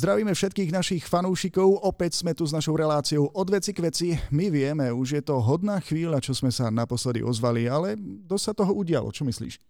Zdravíme 0.00 0.32
všetkých 0.32 0.72
našich 0.72 1.04
fanúšikov, 1.04 1.84
opäť 1.84 2.24
sme 2.24 2.32
tu 2.32 2.48
s 2.48 2.56
našou 2.56 2.72
reláciou 2.72 3.28
od 3.36 3.48
veci 3.52 3.76
k 3.76 3.84
veci. 3.84 4.08
My 4.32 4.48
vieme, 4.48 4.88
už 4.88 5.20
je 5.20 5.20
to 5.20 5.44
hodná 5.44 5.76
chvíľa, 5.76 6.24
čo 6.24 6.32
sme 6.32 6.48
sa 6.48 6.72
naposledy 6.72 7.20
ozvali, 7.20 7.68
ale 7.68 8.00
dosť 8.00 8.44
sa 8.48 8.52
toho 8.56 8.72
udialo. 8.72 9.12
Čo 9.12 9.28
myslíš? 9.28 9.60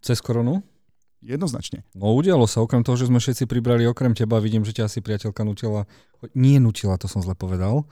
Cez 0.00 0.24
koronu? 0.24 0.64
Jednoznačne. 1.20 1.84
No 1.92 2.16
udialo 2.16 2.48
sa, 2.48 2.64
okrem 2.64 2.80
toho, 2.80 2.96
že 2.96 3.12
sme 3.12 3.20
všetci 3.20 3.44
pribrali 3.44 3.84
okrem 3.84 4.16
teba, 4.16 4.40
vidím, 4.40 4.64
že 4.64 4.72
ťa 4.72 4.88
asi 4.88 5.04
priateľka 5.04 5.44
nutila, 5.44 5.84
nie 6.32 6.56
nutila, 6.56 6.96
to 6.96 7.04
som 7.04 7.20
zle 7.20 7.36
povedal, 7.36 7.84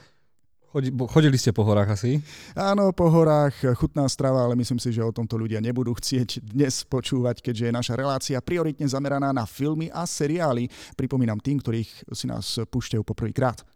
Chodili 0.70 1.34
ste 1.34 1.50
po 1.50 1.66
horách 1.66 1.98
asi? 1.98 2.22
Áno, 2.54 2.94
po 2.94 3.10
horách, 3.10 3.74
chutná 3.74 4.06
strava, 4.06 4.46
ale 4.46 4.54
myslím 4.54 4.78
si, 4.78 4.94
že 4.94 5.02
o 5.02 5.10
tomto 5.10 5.34
ľudia 5.34 5.58
nebudú 5.58 5.98
chcieť 5.98 6.46
dnes 6.46 6.86
počúvať, 6.86 7.42
keďže 7.42 7.66
je 7.66 7.74
naša 7.74 7.94
relácia 7.98 8.38
prioritne 8.38 8.86
zameraná 8.86 9.34
na 9.34 9.50
filmy 9.50 9.90
a 9.90 10.06
seriály. 10.06 10.70
Pripomínam 10.94 11.42
tým, 11.42 11.58
ktorých 11.58 12.14
si 12.14 12.30
nás 12.30 12.62
púšťajú 12.70 13.02
poprvýkrát. 13.02 13.66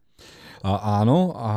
A 0.62 1.02
áno, 1.02 1.34
a 1.34 1.52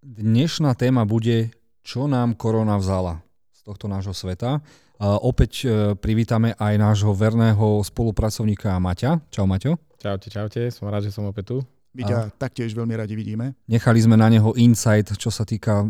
dnešná 0.00 0.72
téma 0.80 1.04
bude, 1.04 1.52
čo 1.84 2.08
nám 2.08 2.32
korona 2.32 2.80
vzala 2.80 3.20
z 3.52 3.60
tohto 3.68 3.84
nášho 3.84 4.16
sveta. 4.16 4.64
A 4.98 5.20
opäť 5.28 5.52
e, 5.62 5.92
privítame 5.92 6.56
aj 6.56 6.74
nášho 6.80 7.12
verného 7.12 7.84
spolupracovníka 7.84 8.80
Maťa. 8.80 9.28
Čau 9.28 9.44
Maťo. 9.44 9.76
Čaute, 10.00 10.32
čaute, 10.32 10.72
som 10.72 10.88
rád, 10.88 11.04
že 11.04 11.12
som 11.12 11.28
opäť 11.28 11.52
tu. 11.52 11.58
My 11.96 12.02
ťa 12.04 12.18
a... 12.18 12.30
taktiež 12.30 12.76
veľmi 12.76 12.94
radi 12.94 13.14
vidíme. 13.16 13.56
Nechali 13.64 13.98
sme 14.02 14.16
na 14.18 14.28
neho 14.28 14.52
insight, 14.56 15.08
čo 15.16 15.32
sa 15.32 15.48
týka 15.48 15.88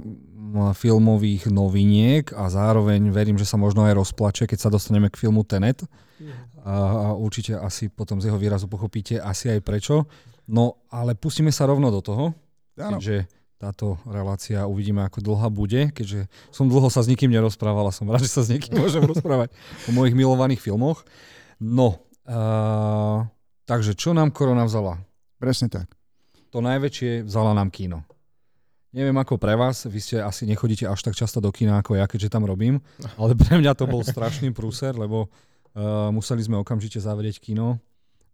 filmových 0.73 1.53
noviniek 1.53 2.33
a 2.33 2.49
zároveň 2.49 3.13
verím, 3.13 3.37
že 3.37 3.45
sa 3.45 3.61
možno 3.61 3.85
aj 3.85 3.99
rozplače, 3.99 4.49
keď 4.49 4.59
sa 4.59 4.73
dostaneme 4.73 5.13
k 5.13 5.21
filmu 5.21 5.45
Tenet. 5.45 5.85
A, 6.65 6.73
a 6.73 7.07
určite 7.15 7.55
asi 7.55 7.89
potom 7.89 8.19
z 8.19 8.29
jeho 8.29 8.39
výrazu 8.41 8.67
pochopíte 8.67 9.21
asi 9.21 9.53
aj 9.53 9.61
prečo. 9.63 10.09
No 10.49 10.81
ale 10.89 11.13
pustíme 11.15 11.53
sa 11.53 11.69
rovno 11.69 11.93
do 11.93 12.01
toho, 12.01 12.25
ano. 12.81 12.97
keďže 12.97 13.29
táto 13.59 13.99
relácia 14.07 14.65
uvidíme, 14.71 15.03
ako 15.03 15.19
dlhá 15.19 15.51
bude, 15.51 15.91
keďže 15.91 16.31
som 16.55 16.71
dlho 16.71 16.87
sa 16.89 17.03
s 17.03 17.11
nikým 17.11 17.29
nerozprával 17.29 17.91
a 17.91 17.93
som 17.93 18.07
rád, 18.07 18.23
že 18.23 18.31
sa 18.31 18.47
s 18.47 18.55
niekým 18.55 18.79
môžem 18.79 19.03
rozprávať 19.13 19.51
o 19.87 19.93
mojich 19.93 20.15
milovaných 20.15 20.63
filmoch. 20.63 21.03
No, 21.59 22.07
uh, 22.31 23.27
takže 23.67 23.99
čo 23.99 24.15
nám 24.15 24.31
korona 24.31 24.63
vzala? 24.63 25.03
Presne 25.39 25.71
tak. 25.71 25.89
To 26.51 26.59
najväčšie 26.59 27.23
vzala 27.25 27.55
nám 27.55 27.71
kino. 27.71 28.03
Neviem 28.91 29.15
ako 29.21 29.37
pre 29.37 29.53
vás, 29.53 29.85
vy 29.85 30.01
ste 30.01 30.17
asi 30.19 30.49
nechodíte 30.49 30.89
až 30.89 31.05
tak 31.05 31.15
často 31.15 31.45
do 31.45 31.53
kina 31.53 31.79
ako 31.79 32.01
ja, 32.01 32.09
keďže 32.09 32.33
tam 32.33 32.49
robím, 32.49 32.81
ale 33.21 33.39
pre 33.39 33.61
mňa 33.61 33.73
to 33.79 33.87
bol 33.87 34.01
strašný 34.01 34.51
prúser, 34.51 34.97
lebo 34.97 35.29
uh, 35.29 36.09
museli 36.11 36.41
sme 36.41 36.59
okamžite 36.59 36.99
zavrieť 36.99 37.39
kino, 37.39 37.79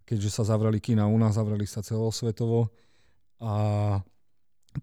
keďže 0.06 0.30
sa 0.30 0.42
zavreli 0.46 0.78
kina 0.78 1.10
u 1.10 1.16
nás, 1.18 1.36
zavreli 1.36 1.66
sa 1.66 1.82
celosvetovo 1.82 2.70
a 3.42 3.52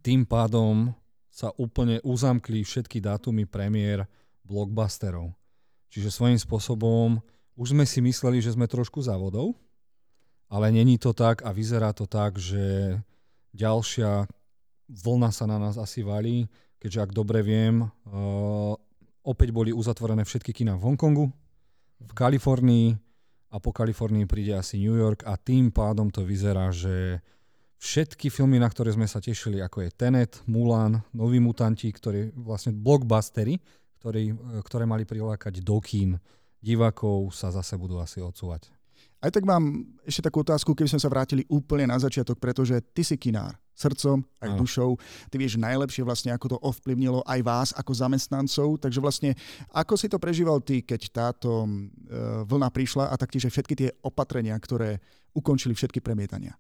tým 0.04 0.28
pádom 0.28 0.92
sa 1.32 1.56
úplne 1.56 2.04
uzamkli 2.04 2.68
všetky 2.68 3.00
dátumy 3.00 3.48
premiér 3.48 4.04
blockbusterov. 4.44 5.32
Čiže 5.88 6.12
svojím 6.12 6.40
spôsobom 6.40 7.24
už 7.56 7.72
sme 7.72 7.88
si 7.88 8.04
mysleli, 8.04 8.44
že 8.44 8.52
sme 8.52 8.68
trošku 8.68 9.00
závodov, 9.00 9.56
ale 10.52 10.68
není 10.76 11.00
to 11.00 11.16
tak 11.16 11.48
a 11.48 11.56
vyzerá 11.56 11.96
to 11.96 12.04
tak, 12.04 12.36
že 12.36 13.00
ďalšia 13.56 14.28
vlna 14.92 15.32
sa 15.32 15.48
na 15.48 15.56
nás 15.56 15.80
asi 15.80 16.04
valí, 16.04 16.52
keďže 16.76 17.00
ak 17.08 17.12
dobre 17.16 17.40
viem, 17.40 17.88
uh, 17.88 18.76
opäť 19.24 19.56
boli 19.56 19.72
uzatvorené 19.72 20.28
všetky 20.28 20.52
kina 20.52 20.76
v 20.76 20.92
Hongkongu, 20.92 21.32
v 22.02 22.12
Kalifornii 22.12 23.00
a 23.52 23.56
po 23.64 23.72
Kalifornii 23.72 24.28
príde 24.28 24.52
asi 24.52 24.76
New 24.84 25.00
York 25.00 25.24
a 25.24 25.40
tým 25.40 25.72
pádom 25.72 26.12
to 26.12 26.28
vyzerá, 26.28 26.68
že 26.76 27.24
všetky 27.80 28.28
filmy, 28.28 28.60
na 28.60 28.68
ktoré 28.68 28.92
sme 28.92 29.08
sa 29.08 29.24
tešili, 29.24 29.64
ako 29.64 29.88
je 29.88 29.90
Tenet, 29.96 30.44
Mulan, 30.52 31.00
Noví 31.16 31.40
mutanti, 31.40 31.88
ktorí 31.88 32.36
vlastne 32.36 32.76
blockbustery, 32.76 33.56
ktorí, 34.04 34.36
ktoré 34.68 34.84
mali 34.84 35.08
prilákať 35.08 35.64
do 35.64 35.78
kín 35.80 36.20
divákov, 36.60 37.32
sa 37.32 37.54
zase 37.54 37.78
budú 37.78 38.02
asi 38.02 38.20
odsúvať. 38.20 38.81
Aj 39.22 39.30
tak 39.30 39.46
mám 39.46 39.86
ešte 40.02 40.26
takú 40.26 40.42
otázku, 40.42 40.74
keby 40.74 40.90
sme 40.98 41.02
sa 41.02 41.12
vrátili 41.14 41.46
úplne 41.46 41.86
na 41.86 41.98
začiatok, 42.02 42.42
pretože 42.42 42.82
ty 42.92 43.06
si 43.06 43.22
kinár 43.22 43.54
srdcom, 43.78 44.22
aj 44.42 44.50
no. 44.54 44.58
dušou. 44.62 44.90
Ty 45.30 45.36
vieš 45.42 45.58
najlepšie 45.58 46.06
vlastne, 46.06 46.34
ako 46.34 46.54
to 46.54 46.58
ovplyvnilo 46.62 47.26
aj 47.26 47.40
vás 47.42 47.70
ako 47.74 47.92
zamestnancov. 47.98 48.78
Takže 48.82 49.00
vlastne, 49.02 49.34
ako 49.74 49.94
si 49.98 50.10
to 50.10 50.22
prežíval 50.22 50.62
ty, 50.62 50.86
keď 50.86 51.02
táto 51.10 51.66
uh, 51.66 52.46
vlna 52.46 52.70
prišla 52.70 53.10
a 53.10 53.16
taktiež 53.18 53.50
všetky 53.50 53.74
tie 53.74 53.90
opatrenia, 54.06 54.54
ktoré 54.58 55.02
ukončili 55.34 55.74
všetky 55.74 56.02
premietania? 56.02 56.54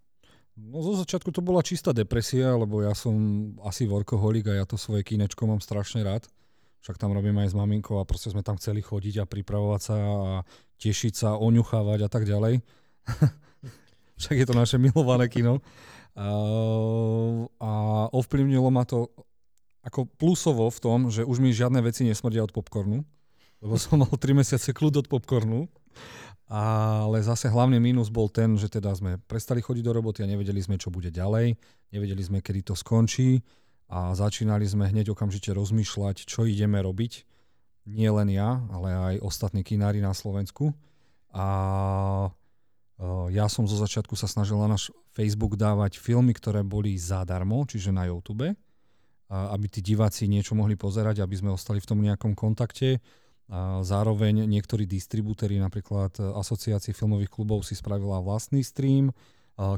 No 0.57 0.83
zo 0.83 0.99
začiatku 0.99 1.31
to 1.31 1.39
bola 1.39 1.63
čistá 1.63 1.95
depresia, 1.95 2.53
lebo 2.53 2.83
ja 2.83 2.91
som 2.91 3.15
asi 3.63 3.87
workoholik 3.87 4.51
a 4.51 4.61
ja 4.61 4.65
to 4.67 4.75
svoje 4.75 5.01
kinečko 5.01 5.47
mám 5.47 5.63
strašne 5.63 6.03
rád. 6.03 6.27
Však 6.81 6.97
tam 6.97 7.13
robím 7.13 7.37
aj 7.37 7.53
s 7.53 7.57
maminkou 7.57 8.01
a 8.01 8.09
proste 8.09 8.33
sme 8.33 8.41
tam 8.41 8.57
chceli 8.57 8.81
chodiť 8.81 9.21
a 9.21 9.29
pripravovať 9.29 9.81
sa 9.81 9.95
a 10.01 10.41
tešiť 10.81 11.13
sa, 11.13 11.29
oňuchávať 11.37 11.99
a 12.05 12.09
tak 12.09 12.25
ďalej. 12.25 12.65
Však 14.21 14.35
je 14.37 14.45
to 14.49 14.57
naše 14.57 14.77
milované 14.81 15.29
kino. 15.29 15.61
A, 16.17 16.27
a 17.61 17.71
ovplyvnilo 18.09 18.73
ma 18.73 18.81
to 18.83 19.13
ako 19.85 20.09
plusovo 20.17 20.69
v 20.69 20.79
tom, 20.81 20.99
že 21.13 21.21
už 21.21 21.37
mi 21.37 21.53
žiadne 21.53 21.81
veci 21.85 22.05
nesmrdia 22.05 22.45
od 22.45 22.53
popcornu, 22.53 23.01
lebo 23.61 23.73
som 23.77 24.01
mal 24.01 24.09
3 24.09 24.41
mesiace 24.41 24.73
kľud 24.73 25.05
od 25.05 25.07
popcornu. 25.09 25.69
Ale 26.51 27.23
zase 27.23 27.47
hlavný 27.47 27.79
mínus 27.79 28.11
bol 28.11 28.27
ten, 28.27 28.59
že 28.59 28.67
teda 28.67 28.91
sme 28.91 29.15
prestali 29.23 29.63
chodiť 29.63 29.87
do 29.87 29.95
roboty 29.95 30.19
a 30.19 30.27
nevedeli 30.27 30.59
sme, 30.59 30.75
čo 30.75 30.91
bude 30.91 31.07
ďalej. 31.07 31.55
Nevedeli 31.95 32.19
sme, 32.19 32.43
kedy 32.43 32.67
to 32.67 32.75
skončí 32.75 33.39
a 33.91 34.15
začínali 34.15 34.63
sme 34.63 34.87
hneď 34.87 35.11
okamžite 35.11 35.51
rozmýšľať, 35.51 36.23
čo 36.23 36.47
ideme 36.47 36.79
robiť. 36.79 37.27
Nie 37.91 38.07
len 38.15 38.31
ja, 38.31 38.63
ale 38.71 38.89
aj 38.95 39.15
ostatní 39.19 39.67
kinári 39.67 39.99
na 39.99 40.15
Slovensku. 40.15 40.71
A 41.35 41.45
ja 43.33 43.45
som 43.51 43.67
zo 43.67 43.75
začiatku 43.75 44.15
sa 44.15 44.31
snažil 44.31 44.55
na 44.63 44.77
náš 44.77 44.95
Facebook 45.11 45.59
dávať 45.59 45.99
filmy, 45.99 46.31
ktoré 46.31 46.63
boli 46.63 46.95
zadarmo, 46.95 47.67
čiže 47.67 47.91
na 47.91 48.07
YouTube, 48.07 48.55
aby 49.27 49.65
tí 49.67 49.83
diváci 49.83 50.29
niečo 50.31 50.55
mohli 50.55 50.79
pozerať, 50.79 51.19
aby 51.19 51.35
sme 51.35 51.51
ostali 51.51 51.83
v 51.83 51.89
tom 51.91 51.99
nejakom 51.99 52.31
kontakte. 52.31 53.03
Zároveň 53.83 54.47
niektorí 54.47 54.87
distribútory, 54.87 55.59
napríklad 55.59 56.15
Asociácie 56.39 56.95
filmových 56.95 57.33
klubov 57.33 57.67
si 57.67 57.75
spravila 57.75 58.23
vlastný 58.23 58.63
stream, 58.63 59.11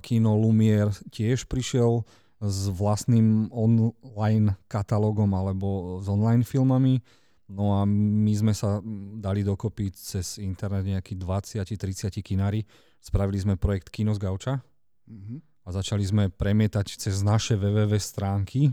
Kino 0.05 0.37
Lumier 0.37 0.93
tiež 1.09 1.49
prišiel 1.49 2.05
s 2.43 2.67
vlastným 2.67 3.47
online 3.55 4.59
katalógom 4.67 5.31
alebo 5.31 5.99
s 6.03 6.07
online 6.11 6.43
filmami. 6.43 6.99
No 7.47 7.79
a 7.79 7.87
my 7.87 8.33
sme 8.35 8.51
sa 8.51 8.83
dali 9.19 9.47
dokopy 9.47 9.95
cez 9.95 10.39
internet 10.39 10.83
nejakí 10.83 11.15
20-30 11.15 12.19
kinári. 12.19 12.67
Spravili 12.99 13.39
sme 13.39 13.59
projekt 13.59 13.91
Kino 13.91 14.11
z 14.15 14.19
Gauča 14.19 14.59
mm-hmm. 14.59 15.67
a 15.67 15.69
začali 15.71 16.03
sme 16.03 16.23
premietať 16.31 16.99
cez 16.99 17.23
naše 17.23 17.55
www 17.55 17.95
stránky 17.99 18.71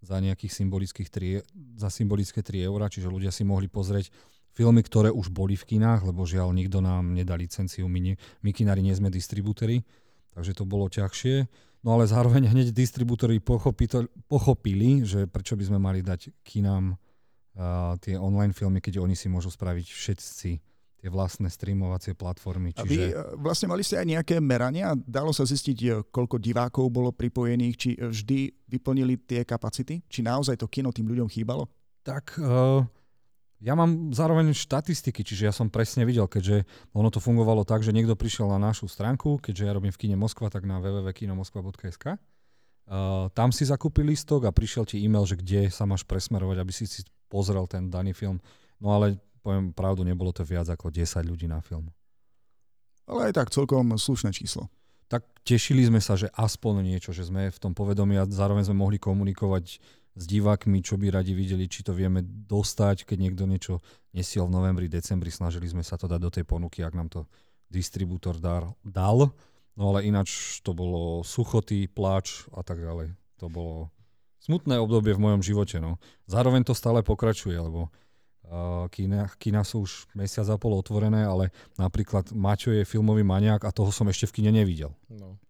za 0.00 0.16
nejakých 0.16 0.52
symbolických 0.64 1.08
3, 1.12 1.76
za 1.76 1.92
symbolické 1.92 2.40
3 2.40 2.64
eurá, 2.64 2.88
čiže 2.88 3.12
ľudia 3.12 3.28
si 3.28 3.44
mohli 3.44 3.68
pozrieť 3.68 4.08
filmy, 4.56 4.80
ktoré 4.80 5.12
už 5.12 5.28
boli 5.28 5.54
v 5.54 5.76
kinách, 5.76 6.08
lebo 6.08 6.24
žiaľ 6.24 6.56
nikto 6.56 6.80
nám 6.80 7.12
nedá 7.12 7.36
licenciu, 7.36 7.84
my, 7.84 8.00
nie, 8.00 8.14
my 8.40 8.50
kinári 8.50 8.80
nie 8.80 8.96
sme 8.96 9.12
distribútory, 9.12 9.84
takže 10.32 10.56
to 10.56 10.64
bolo 10.64 10.88
ťažšie. 10.88 11.68
No 11.80 11.96
ale 11.96 12.04
zároveň 12.04 12.52
hneď 12.52 12.76
distribútory 12.76 13.40
pochopili, 14.28 15.00
že 15.04 15.24
prečo 15.24 15.56
by 15.56 15.64
sme 15.64 15.78
mali 15.80 16.04
dať 16.04 16.28
kinám 16.44 16.92
uh, 16.92 17.96
tie 18.04 18.20
online 18.20 18.52
filmy, 18.52 18.84
keď 18.84 19.00
oni 19.00 19.16
si 19.16 19.32
môžu 19.32 19.48
spraviť 19.48 19.86
všetci 19.88 20.50
tie 21.00 21.08
vlastné 21.08 21.48
streamovacie 21.48 22.12
platformy. 22.12 22.76
Čiže... 22.76 22.84
A 22.84 22.84
vy 22.84 22.98
e, 23.00 23.12
vlastne 23.40 23.72
mali 23.72 23.80
ste 23.80 23.96
aj 23.96 24.20
nejaké 24.20 24.36
merania? 24.36 24.92
Dalo 24.92 25.32
sa 25.32 25.48
zistiť, 25.48 25.78
e, 25.80 25.88
koľko 26.12 26.36
divákov 26.36 26.92
bolo 26.92 27.08
pripojených? 27.08 27.74
Či 27.80 27.90
vždy 27.96 28.68
vyplnili 28.68 29.16
tie 29.16 29.48
kapacity? 29.48 30.04
Či 30.04 30.20
naozaj 30.20 30.60
to 30.60 30.68
kino 30.68 30.92
tým 30.92 31.08
ľuďom 31.08 31.32
chýbalo? 31.32 31.72
Tak 32.04 32.36
uh, 32.36 32.84
ja 33.60 33.76
mám 33.76 34.16
zároveň 34.16 34.56
štatistiky, 34.56 35.20
čiže 35.20 35.44
ja 35.44 35.52
som 35.52 35.68
presne 35.68 36.08
videl, 36.08 36.24
keďže 36.24 36.64
ono 36.96 37.12
to 37.12 37.20
fungovalo 37.20 37.68
tak, 37.68 37.84
že 37.84 37.92
niekto 37.92 38.16
prišiel 38.16 38.48
na 38.48 38.56
našu 38.56 38.88
stránku, 38.88 39.36
keďže 39.36 39.68
ja 39.68 39.76
robím 39.76 39.92
v 39.92 40.00
kine 40.00 40.16
Moskva, 40.16 40.48
tak 40.48 40.64
na 40.64 40.80
www.kinomoskva.sk. 40.80 42.16
Uh, 42.90 43.28
tam 43.36 43.52
si 43.52 43.68
zakúpil 43.68 44.08
listok 44.08 44.48
a 44.48 44.56
prišiel 44.56 44.88
ti 44.88 44.98
e-mail, 44.98 45.22
že 45.28 45.38
kde 45.38 45.68
sa 45.68 45.84
máš 45.84 46.02
presmerovať, 46.08 46.56
aby 46.58 46.72
si 46.72 46.88
si 46.88 47.04
pozrel 47.28 47.68
ten 47.68 47.92
daný 47.92 48.16
film. 48.16 48.40
No 48.80 48.96
ale 48.96 49.20
poviem 49.44 49.76
pravdu, 49.76 50.02
nebolo 50.02 50.32
to 50.32 50.42
viac 50.42 50.66
ako 50.66 50.88
10 50.88 51.06
ľudí 51.28 51.46
na 51.46 51.60
film. 51.60 51.92
Ale 53.04 53.30
aj 53.30 53.44
tak 53.44 53.48
celkom 53.52 53.94
slušné 53.94 54.32
číslo. 54.32 54.72
Tak 55.10 55.26
tešili 55.42 55.82
sme 55.84 55.98
sa, 55.98 56.14
že 56.14 56.30
aspoň 56.32 56.86
niečo, 56.86 57.10
že 57.10 57.26
sme 57.26 57.50
v 57.50 57.58
tom 57.58 57.74
povedomí 57.74 58.14
a 58.14 58.24
zároveň 58.30 58.70
sme 58.70 58.78
mohli 58.78 58.96
komunikovať 59.02 59.82
s 60.20 60.28
divákmi, 60.28 60.84
čo 60.84 61.00
by 61.00 61.08
radi 61.08 61.32
videli, 61.32 61.64
či 61.64 61.80
to 61.80 61.96
vieme 61.96 62.20
dostať, 62.24 63.08
keď 63.08 63.16
niekto 63.16 63.48
niečo 63.48 63.74
nesiel 64.12 64.44
v 64.44 64.60
novembri, 64.60 64.84
decembri, 64.84 65.32
snažili 65.32 65.64
sme 65.64 65.80
sa 65.80 65.96
to 65.96 66.04
dať 66.04 66.20
do 66.20 66.30
tej 66.30 66.44
ponuky, 66.44 66.84
ak 66.84 66.92
nám 66.92 67.08
to 67.08 67.20
distribútor 67.72 68.36
dal. 68.36 69.32
No 69.80 69.82
ale 69.96 70.04
ináč 70.04 70.60
to 70.60 70.76
bolo 70.76 71.24
suchoty, 71.24 71.88
pláč 71.88 72.44
a 72.52 72.60
tak 72.60 72.84
ďalej. 72.84 73.16
To 73.40 73.48
bolo 73.48 73.88
smutné 74.44 74.76
obdobie 74.76 75.16
v 75.16 75.24
mojom 75.24 75.40
živote. 75.40 75.80
No. 75.80 75.96
Zároveň 76.28 76.68
to 76.68 76.76
stále 76.76 77.00
pokračuje, 77.00 77.56
lebo 77.56 77.88
uh, 77.88 78.84
kina, 78.92 79.32
kina 79.40 79.64
sú 79.64 79.88
už 79.88 80.10
mesiac 80.12 80.44
a 80.52 80.60
pol 80.60 80.76
otvorené, 80.76 81.24
ale 81.24 81.48
napríklad 81.80 82.36
Maťo 82.36 82.76
je 82.76 82.84
filmový 82.84 83.24
maniak 83.24 83.64
a 83.64 83.72
toho 83.72 83.88
som 83.88 84.04
ešte 84.12 84.28
v 84.28 84.34
kine 84.42 84.50
nevidel. 84.52 84.92
No. 85.08 85.40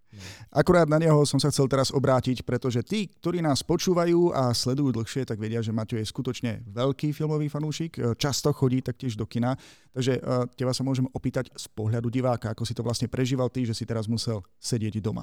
Akurát 0.51 0.91
na 0.91 0.99
neho 0.99 1.23
som 1.23 1.39
sa 1.39 1.49
chcel 1.55 1.71
teraz 1.71 1.95
obrátiť, 1.95 2.43
pretože 2.43 2.83
tí, 2.83 3.07
ktorí 3.23 3.39
nás 3.39 3.63
počúvajú 3.63 4.35
a 4.35 4.51
sledujú 4.51 4.91
dlhšie, 4.91 5.23
tak 5.23 5.39
vedia, 5.39 5.63
že 5.63 5.71
Maťo 5.71 5.95
je 5.99 6.07
skutočne 6.07 6.67
veľký 6.67 7.15
filmový 7.15 7.47
fanúšik, 7.47 7.93
e, 7.97 8.01
často 8.19 8.51
chodí 8.51 8.83
taktiež 8.83 9.15
do 9.15 9.25
kina, 9.25 9.55
takže 9.95 10.19
e, 10.19 10.21
teba 10.59 10.75
sa 10.75 10.83
môžem 10.83 11.07
opýtať 11.15 11.55
z 11.55 11.67
pohľadu 11.71 12.11
diváka, 12.11 12.51
ako 12.51 12.67
si 12.67 12.75
to 12.75 12.83
vlastne 12.83 13.07
prežíval 13.07 13.47
ty, 13.49 13.63
že 13.63 13.75
si 13.75 13.87
teraz 13.87 14.11
musel 14.11 14.43
sedieť 14.59 14.99
doma. 14.99 15.23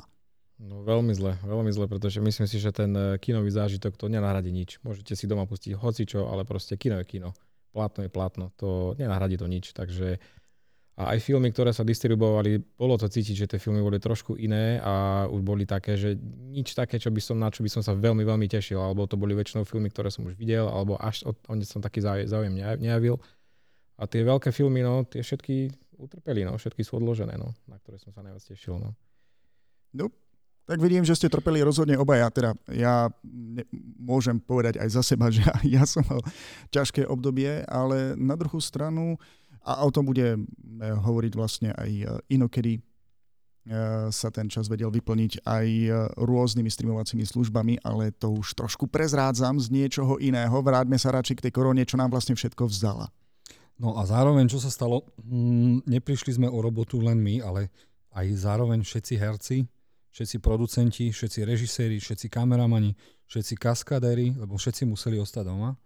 No 0.57 0.81
veľmi 0.81 1.13
zle, 1.13 1.37
veľmi 1.45 1.69
zle, 1.69 1.85
pretože 1.85 2.17
myslím 2.17 2.47
si, 2.49 2.57
že 2.57 2.73
ten 2.73 2.89
e, 2.95 3.21
kinový 3.21 3.51
zážitok 3.51 3.93
to 3.93 4.09
nenahradí 4.09 4.49
nič. 4.49 4.81
Môžete 4.81 5.13
si 5.13 5.29
doma 5.29 5.45
pustiť 5.45 5.77
hocičo, 5.77 6.31
ale 6.31 6.47
proste 6.47 6.79
kino 6.79 6.97
je 6.97 7.05
kino. 7.05 7.29
Plátno 7.75 8.01
je 8.01 8.09
plátno, 8.09 8.49
to 8.57 8.97
nenahradí 8.97 9.37
to 9.37 9.45
nič, 9.45 9.75
takže 9.75 10.17
a 10.97 11.13
aj 11.13 11.21
filmy, 11.21 11.53
ktoré 11.53 11.69
sa 11.69 11.85
distribuovali, 11.85 12.57
bolo 12.73 12.97
to 12.97 13.05
cítiť, 13.05 13.45
že 13.45 13.49
tie 13.53 13.59
filmy 13.61 13.85
boli 13.85 14.01
trošku 14.01 14.33
iné 14.33 14.81
a 14.81 15.25
už 15.29 15.45
boli 15.45 15.61
také, 15.61 15.93
že 15.93 16.17
nič 16.49 16.73
také, 16.73 16.97
čo 16.97 17.13
by 17.13 17.21
som, 17.21 17.37
na 17.37 17.53
čo 17.53 17.61
by 17.61 17.69
som 17.69 17.85
sa 17.85 17.93
veľmi, 17.93 18.25
veľmi 18.25 18.49
tešil. 18.49 18.81
Alebo 18.81 19.05
to 19.05 19.13
boli 19.13 19.37
väčšinou 19.37 19.61
filmy, 19.61 19.93
ktoré 19.93 20.09
som 20.09 20.25
už 20.25 20.33
videl, 20.33 20.65
alebo 20.65 20.97
až 20.97 21.21
o, 21.29 21.37
o 21.37 21.53
som 21.61 21.85
taký 21.85 22.01
záujem 22.01 22.49
nejavil. 22.81 23.21
A 24.01 24.09
tie 24.09 24.25
veľké 24.25 24.49
filmy, 24.49 24.81
no, 24.81 25.05
tie 25.05 25.21
všetky 25.21 25.69
utrpeli, 26.01 26.41
no, 26.49 26.57
všetky 26.57 26.81
sú 26.81 26.97
odložené, 26.97 27.37
no, 27.37 27.53
na 27.69 27.77
ktoré 27.77 28.01
som 28.01 28.09
sa 28.09 28.25
najviac 28.25 28.41
tešil. 28.41 28.81
No. 28.81 28.97
no 29.93 30.09
tak 30.67 30.83
vidím, 30.83 31.07
že 31.07 31.15
ste 31.15 31.31
trpeli 31.31 31.63
rozhodne 31.63 31.95
obaja. 31.95 32.27
Teda 32.27 32.51
ja 32.67 33.07
ne, 33.23 33.63
môžem 33.95 34.35
povedať 34.35 34.83
aj 34.83 34.99
za 34.99 35.01
seba, 35.15 35.31
že 35.31 35.39
ja, 35.63 35.87
som 35.87 36.03
mal 36.03 36.19
ťažké 36.75 37.07
obdobie, 37.07 37.63
ale 37.71 38.19
na 38.19 38.35
druhú 38.35 38.59
stranu 38.59 39.15
a 39.67 39.83
o 39.83 39.91
tom 39.91 40.07
bude 40.07 40.39
hovoriť 40.79 41.33
vlastne 41.35 41.69
aj 41.75 41.91
e, 41.91 42.05
inokedy 42.31 42.79
e, 42.79 42.81
sa 44.07 44.31
ten 44.31 44.47
čas 44.47 44.71
vedel 44.71 44.87
vyplniť 44.87 45.43
aj 45.43 45.67
rôznymi 46.15 46.71
streamovacími 46.71 47.27
službami, 47.27 47.83
ale 47.83 48.15
to 48.15 48.31
už 48.31 48.55
trošku 48.55 48.87
prezrádzam 48.87 49.59
z 49.59 49.67
niečoho 49.67 50.15
iného. 50.23 50.55
Vráťme 50.55 50.95
sa 50.95 51.11
radšej 51.11 51.43
k 51.43 51.43
tej 51.49 51.53
korone, 51.53 51.83
čo 51.83 51.99
nám 51.99 52.15
vlastne 52.15 52.39
všetko 52.39 52.71
vzdala. 52.71 53.11
No 53.77 53.99
a 53.99 54.07
zároveň, 54.09 54.49
čo 54.49 54.57
sa 54.57 54.73
stalo, 54.73 55.05
mm, 55.21 55.85
neprišli 55.85 56.39
sme 56.39 56.47
o 56.49 56.57
robotu 56.63 56.97
len 56.97 57.21
my, 57.21 57.43
ale 57.45 57.69
aj 58.15 58.25
zároveň 58.33 58.81
všetci 58.81 59.13
herci, 59.19 59.57
všetci 60.09 60.37
producenti, 60.41 61.13
všetci 61.13 61.45
režiséri, 61.45 62.01
všetci 62.01 62.25
kameramani, 62.31 62.97
všetci 63.29 63.53
kaskadéri, 63.53 64.33
lebo 64.33 64.57
všetci 64.57 64.89
museli 64.89 65.21
ostať 65.21 65.45
doma 65.45 65.77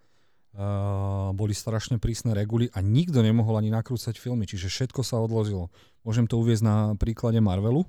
Uh, 0.52 1.32
boli 1.32 1.56
strašne 1.56 1.96
prísne 1.96 2.36
reguly 2.36 2.68
a 2.76 2.84
nikto 2.84 3.24
nemohol 3.24 3.56
ani 3.56 3.72
nakrúcať 3.72 4.20
filmy, 4.20 4.44
čiže 4.44 4.68
všetko 4.68 5.00
sa 5.00 5.24
odložilo. 5.24 5.72
Môžem 6.04 6.28
to 6.28 6.44
uvieť 6.44 6.60
na 6.60 6.76
príklade 7.00 7.40
Marvelu. 7.40 7.88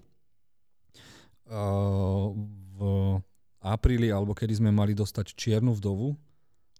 Uh, 1.50 2.30
v 2.78 3.18
apríli, 3.58 4.14
alebo 4.14 4.30
kedy 4.30 4.62
sme 4.62 4.70
mali 4.70 4.94
dostať 4.94 5.34
Čiernu 5.34 5.74
vdovu 5.74 6.14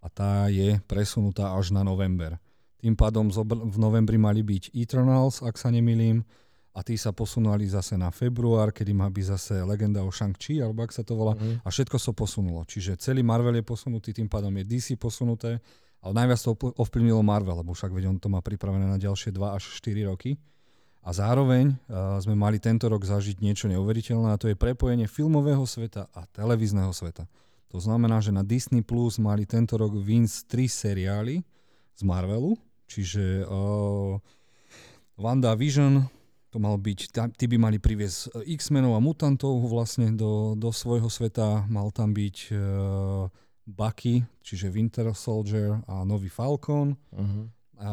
a 0.03 0.07
tá 0.07 0.47
je 0.51 0.79
presunutá 0.87 1.55
až 1.55 1.75
na 1.75 1.83
november. 1.83 2.39
Tým 2.83 2.99
pádom 2.99 3.31
v 3.31 3.79
novembri 3.79 4.19
mali 4.19 4.43
byť 4.43 4.75
Eternals, 4.75 5.43
ak 5.43 5.55
sa 5.55 5.71
nemýlim, 5.71 6.27
a 6.73 6.81
tí 6.81 6.97
sa 6.97 7.13
posunuli 7.13 7.69
zase 7.69 8.01
na 8.01 8.09
február, 8.09 8.73
kedy 8.73 8.97
má 8.97 9.13
byť 9.13 9.25
zase 9.37 9.55
Legenda 9.61 10.01
o 10.01 10.09
Shang-Chi, 10.09 10.65
alebo 10.65 10.81
ak 10.81 10.93
sa 10.97 11.05
to 11.05 11.13
volá, 11.13 11.37
mm-hmm. 11.37 11.65
a 11.65 11.69
všetko 11.69 12.01
sa 12.01 12.11
so 12.11 12.13
posunulo. 12.17 12.65
Čiže 12.65 12.97
celý 12.97 13.21
Marvel 13.21 13.61
je 13.61 13.65
posunutý, 13.65 14.17
tým 14.17 14.27
pádom 14.33 14.53
je 14.57 14.65
DC 14.65 14.97
posunuté, 14.97 15.61
ale 16.03 16.13
najviac 16.17 16.41
to 16.41 16.57
ovplyvnilo 16.81 17.21
Marvel, 17.21 17.61
lebo 17.61 17.77
však 17.77 17.93
veď 17.93 18.05
on 18.09 18.19
to 18.19 18.33
má 18.33 18.41
pripravené 18.41 18.89
na 18.89 18.97
ďalšie 18.97 19.31
2 19.37 19.39
až 19.53 19.69
4 19.85 20.11
roky. 20.11 20.41
A 21.03 21.11
zároveň 21.11 21.75
uh, 21.91 22.19
sme 22.23 22.39
mali 22.39 22.63
tento 22.63 22.87
rok 22.87 23.03
zažiť 23.03 23.43
niečo 23.43 23.67
neuveriteľné 23.67 24.35
a 24.35 24.39
to 24.39 24.47
je 24.47 24.59
prepojenie 24.59 25.11
filmového 25.11 25.67
sveta 25.67 26.07
a 26.15 26.27
televízneho 26.31 26.95
sveta. 26.95 27.27
To 27.75 27.79
znamená, 27.83 28.23
že 28.23 28.31
na 28.31 28.47
Disney 28.47 28.87
Plus 28.87 29.19
mali 29.19 29.43
tento 29.43 29.75
rok 29.75 29.93
Vince 29.99 30.47
3 30.47 30.71
seriály 30.71 31.43
z 31.99 32.03
Marvelu, 32.07 32.55
čiže 32.87 33.43
uh, 33.47 34.19
WandaVision, 35.19 36.07
to 36.53 36.61
mal 36.61 36.77
byť, 36.77 37.17
tí 37.41 37.45
by 37.49 37.57
mali 37.57 37.81
priviesť 37.81 38.45
e, 38.45 38.55
X-menov 38.61 38.93
a 38.93 39.01
mutantov 39.01 39.57
vlastne 39.65 40.13
do, 40.13 40.53
do 40.53 40.69
svojho 40.69 41.09
sveta, 41.09 41.65
mal 41.73 41.89
tam 41.89 42.13
byť 42.13 42.37
uh, 42.53 43.25
Bucky, 43.65 44.21
čiže 44.45 44.69
Winter 44.69 45.09
Soldier 45.17 45.81
a 45.89 46.05
nový 46.05 46.29
Falcon. 46.29 46.93
Uh-huh. 46.93 47.49
A 47.81 47.91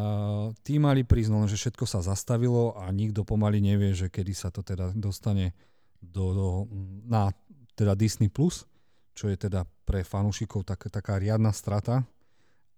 tí 0.62 0.76
mali 0.76 1.08
prísť, 1.08 1.32
no, 1.32 1.48
že 1.48 1.56
všetko 1.56 1.88
sa 1.88 2.04
zastavilo 2.04 2.76
a 2.76 2.92
nikto 2.92 3.24
pomaly 3.24 3.64
nevie, 3.64 3.96
že 3.96 4.12
kedy 4.12 4.36
sa 4.36 4.52
to 4.52 4.60
teda 4.60 4.92
dostane 4.94 5.56
do, 6.04 6.36
do, 6.36 6.48
na 7.08 7.32
teda 7.80 7.96
Disney+, 7.96 8.28
Plus, 8.28 8.68
čo 9.16 9.32
je 9.32 9.40
teda 9.40 9.64
pre 9.88 10.04
fanúšikov 10.04 10.68
tak, 10.68 10.92
taká 10.92 11.16
riadna 11.16 11.56
strata, 11.56 12.04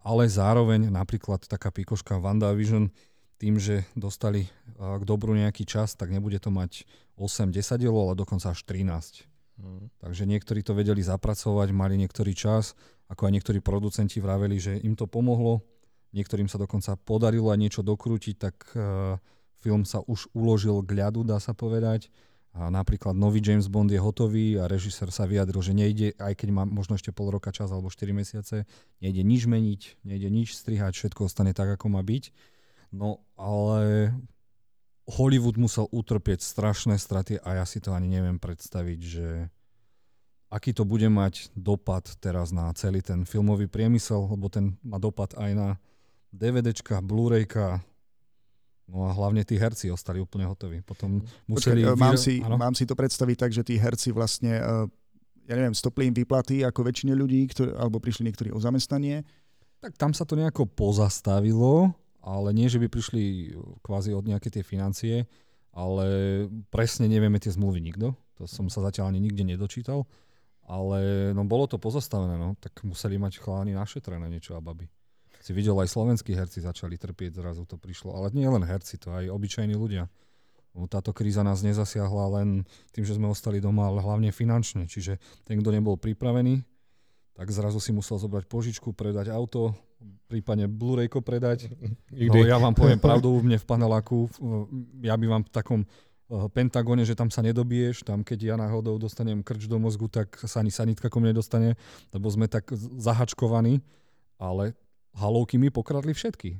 ale 0.01 0.29
zároveň 0.29 0.93
napríklad 0.93 1.45
taká 1.45 1.73
pikoška 1.73 2.21
WandaVision, 2.21 2.89
tým, 3.41 3.57
že 3.57 3.89
dostali 3.97 4.45
k 4.77 5.01
dobru 5.01 5.33
nejaký 5.33 5.65
čas, 5.65 5.97
tak 5.97 6.13
nebude 6.13 6.37
to 6.37 6.53
mať 6.53 6.85
8-10 7.17 7.81
dielov, 7.81 8.13
ale 8.13 8.21
dokonca 8.21 8.53
až 8.53 8.61
13. 8.69 9.25
Mm. 9.57 9.89
Takže 9.97 10.23
niektorí 10.29 10.61
to 10.61 10.77
vedeli 10.77 11.01
zapracovať, 11.01 11.73
mali 11.73 11.97
niektorý 11.97 12.37
čas, 12.37 12.77
ako 13.09 13.25
aj 13.25 13.33
niektorí 13.41 13.59
producenti 13.59 14.21
vraveli, 14.21 14.61
že 14.61 14.77
im 14.85 14.93
to 14.93 15.09
pomohlo, 15.09 15.65
niektorým 16.13 16.45
sa 16.45 16.61
dokonca 16.61 16.93
podarilo 17.01 17.49
aj 17.49 17.59
niečo 17.59 17.81
dokrútiť, 17.81 18.35
tak 18.37 18.55
uh, 18.77 19.17
film 19.59 19.83
sa 19.83 20.05
už 20.05 20.29
uložil 20.37 20.81
k 20.85 21.01
ľadu, 21.01 21.25
dá 21.25 21.41
sa 21.41 21.57
povedať. 21.57 22.13
A 22.51 22.67
napríklad 22.67 23.15
nový 23.15 23.39
James 23.39 23.71
Bond 23.71 23.87
je 23.87 23.95
hotový 23.95 24.59
a 24.59 24.67
režisér 24.67 25.07
sa 25.07 25.23
vyjadril, 25.23 25.63
že 25.63 25.71
nejde, 25.71 26.07
aj 26.19 26.35
keď 26.35 26.49
má 26.51 26.63
možno 26.67 26.99
ešte 26.99 27.15
pol 27.15 27.31
roka 27.31 27.47
čas 27.47 27.71
alebo 27.71 27.87
4 27.87 28.11
mesiace, 28.11 28.67
nejde 28.99 29.23
nič 29.23 29.47
meniť, 29.47 30.03
nejde 30.03 30.27
nič 30.27 30.59
strihať, 30.59 30.91
všetko 30.99 31.31
ostane 31.31 31.55
tak, 31.55 31.79
ako 31.79 31.95
má 31.95 32.03
byť. 32.03 32.35
No 32.91 33.23
ale 33.39 34.11
Hollywood 35.07 35.55
musel 35.55 35.87
utrpieť 35.91 36.43
strašné 36.43 36.99
straty 36.99 37.39
a 37.41 37.63
ja 37.63 37.65
si 37.65 37.79
to 37.79 37.95
ani 37.95 38.11
neviem 38.11 38.37
predstaviť, 38.37 38.99
že 38.99 39.27
aký 40.51 40.75
to 40.75 40.83
bude 40.83 41.07
mať 41.07 41.55
dopad 41.55 42.03
teraz 42.19 42.51
na 42.51 42.67
celý 42.75 42.99
ten 42.99 43.23
filmový 43.23 43.71
priemysel, 43.71 44.27
lebo 44.35 44.51
ten 44.51 44.75
má 44.83 44.99
dopad 44.99 45.31
aj 45.39 45.51
na 45.55 45.69
DVDčka, 46.35 46.99
Blu-rayka, 46.99 47.79
no 48.91 49.07
a 49.07 49.15
hlavne 49.15 49.47
tí 49.47 49.55
herci 49.55 49.87
ostali 49.87 50.19
úplne 50.19 50.47
hotoví. 50.47 50.83
Potom 50.83 51.23
museli... 51.47 51.87
Počkej, 51.87 51.99
mám, 51.99 52.15
si, 52.19 52.43
mám 52.43 52.75
si 52.75 52.83
to 52.83 52.95
predstaviť 52.95 53.37
tak, 53.39 53.51
že 53.55 53.63
tí 53.63 53.79
herci 53.79 54.11
vlastne, 54.11 54.59
eh, 54.59 54.85
ja 55.47 55.53
neviem, 55.55 55.75
stopli 55.75 56.11
im 56.11 56.15
výplaty 56.15 56.67
ako 56.67 56.83
väčšine 56.83 57.15
ľudí, 57.15 57.47
ktoré, 57.51 57.71
alebo 57.75 58.03
prišli 58.03 58.27
niektorí 58.27 58.51
o 58.51 58.59
zamestnanie. 58.59 59.23
Tak 59.79 59.95
tam 59.95 60.11
sa 60.11 60.27
to 60.27 60.35
nejako 60.35 60.67
pozastavilo, 60.67 61.95
ale 62.21 62.53
nie, 62.53 62.69
že 62.69 62.77
by 62.77 62.87
prišli 62.87 63.53
kvázi 63.81 64.13
od 64.13 64.29
nejaké 64.29 64.53
tie 64.53 64.61
financie, 64.61 65.25
ale 65.73 66.05
presne 66.69 67.09
nevieme 67.09 67.41
tie 67.41 67.49
zmluvy 67.49 67.81
nikto. 67.81 68.13
To 68.37 68.45
som 68.45 68.69
sa 68.69 68.85
zatiaľ 68.85 69.13
ani 69.13 69.21
nikde 69.21 69.41
nedočítal. 69.45 70.05
Ale 70.69 71.31
no 71.35 71.43
bolo 71.43 71.67
to 71.67 71.81
pozastavené, 71.81 72.37
no, 72.37 72.55
tak 72.55 72.85
museli 72.85 73.17
mať 73.17 73.41
chláni 73.41 73.75
našetrené 73.75 74.29
niečo 74.29 74.55
a 74.55 74.61
baby. 74.63 74.87
Si 75.41 75.51
videl, 75.57 75.73
aj 75.73 75.89
slovenskí 75.89 76.37
herci 76.37 76.61
začali 76.61 77.01
trpieť, 77.01 77.41
zrazu 77.41 77.65
to 77.65 77.81
prišlo. 77.81 78.13
Ale 78.13 78.29
nie 78.31 78.45
len 78.45 78.61
herci, 78.61 79.01
to 79.01 79.09
aj 79.09 79.25
obyčajní 79.33 79.73
ľudia. 79.73 80.05
No, 80.71 80.87
táto 80.87 81.11
kríza 81.11 81.43
nás 81.43 81.65
nezasiahla 81.65 82.39
len 82.39 82.63
tým, 82.95 83.03
že 83.03 83.17
sme 83.17 83.27
ostali 83.27 83.59
doma, 83.59 83.89
ale 83.89 84.05
hlavne 84.05 84.29
finančne. 84.31 84.87
Čiže 84.87 85.19
ten, 85.43 85.59
kto 85.59 85.73
nebol 85.73 85.97
pripravený, 85.99 86.63
tak 87.35 87.51
zrazu 87.51 87.81
si 87.81 87.91
musel 87.91 88.21
zobrať 88.21 88.45
požičku, 88.47 88.93
predať 88.95 89.33
auto, 89.33 89.75
prípadne 90.31 90.71
Blu-rayko 90.71 91.19
predať. 91.19 91.67
No 92.07 92.39
ja 92.39 92.55
vám 92.55 92.71
poviem 92.71 92.99
pravdu, 93.03 93.43
mne 93.43 93.59
v 93.59 93.65
paneláku, 93.67 94.31
ja 95.03 95.19
by 95.19 95.25
vám 95.27 95.43
v 95.43 95.51
takom 95.51 95.81
eh, 95.83 96.47
Pentagone, 96.55 97.03
že 97.03 97.17
tam 97.19 97.27
sa 97.27 97.43
nedobiješ, 97.43 98.07
tam 98.07 98.23
keď 98.23 98.39
ja 98.39 98.55
náhodou 98.55 98.95
dostanem 98.95 99.43
krč 99.43 99.67
do 99.67 99.75
mozgu, 99.75 100.07
tak 100.07 100.39
sa 100.39 100.63
ani 100.63 100.71
sanitka 100.71 101.11
ko 101.11 101.19
mne 101.19 101.35
nedostane, 101.35 101.75
lebo 102.15 102.27
sme 102.31 102.47
tak 102.47 102.71
zahačkovaní, 102.75 103.83
ale 104.39 104.73
halovky 105.19 105.59
mi 105.59 105.67
pokradli 105.67 106.15
všetky. 106.15 106.55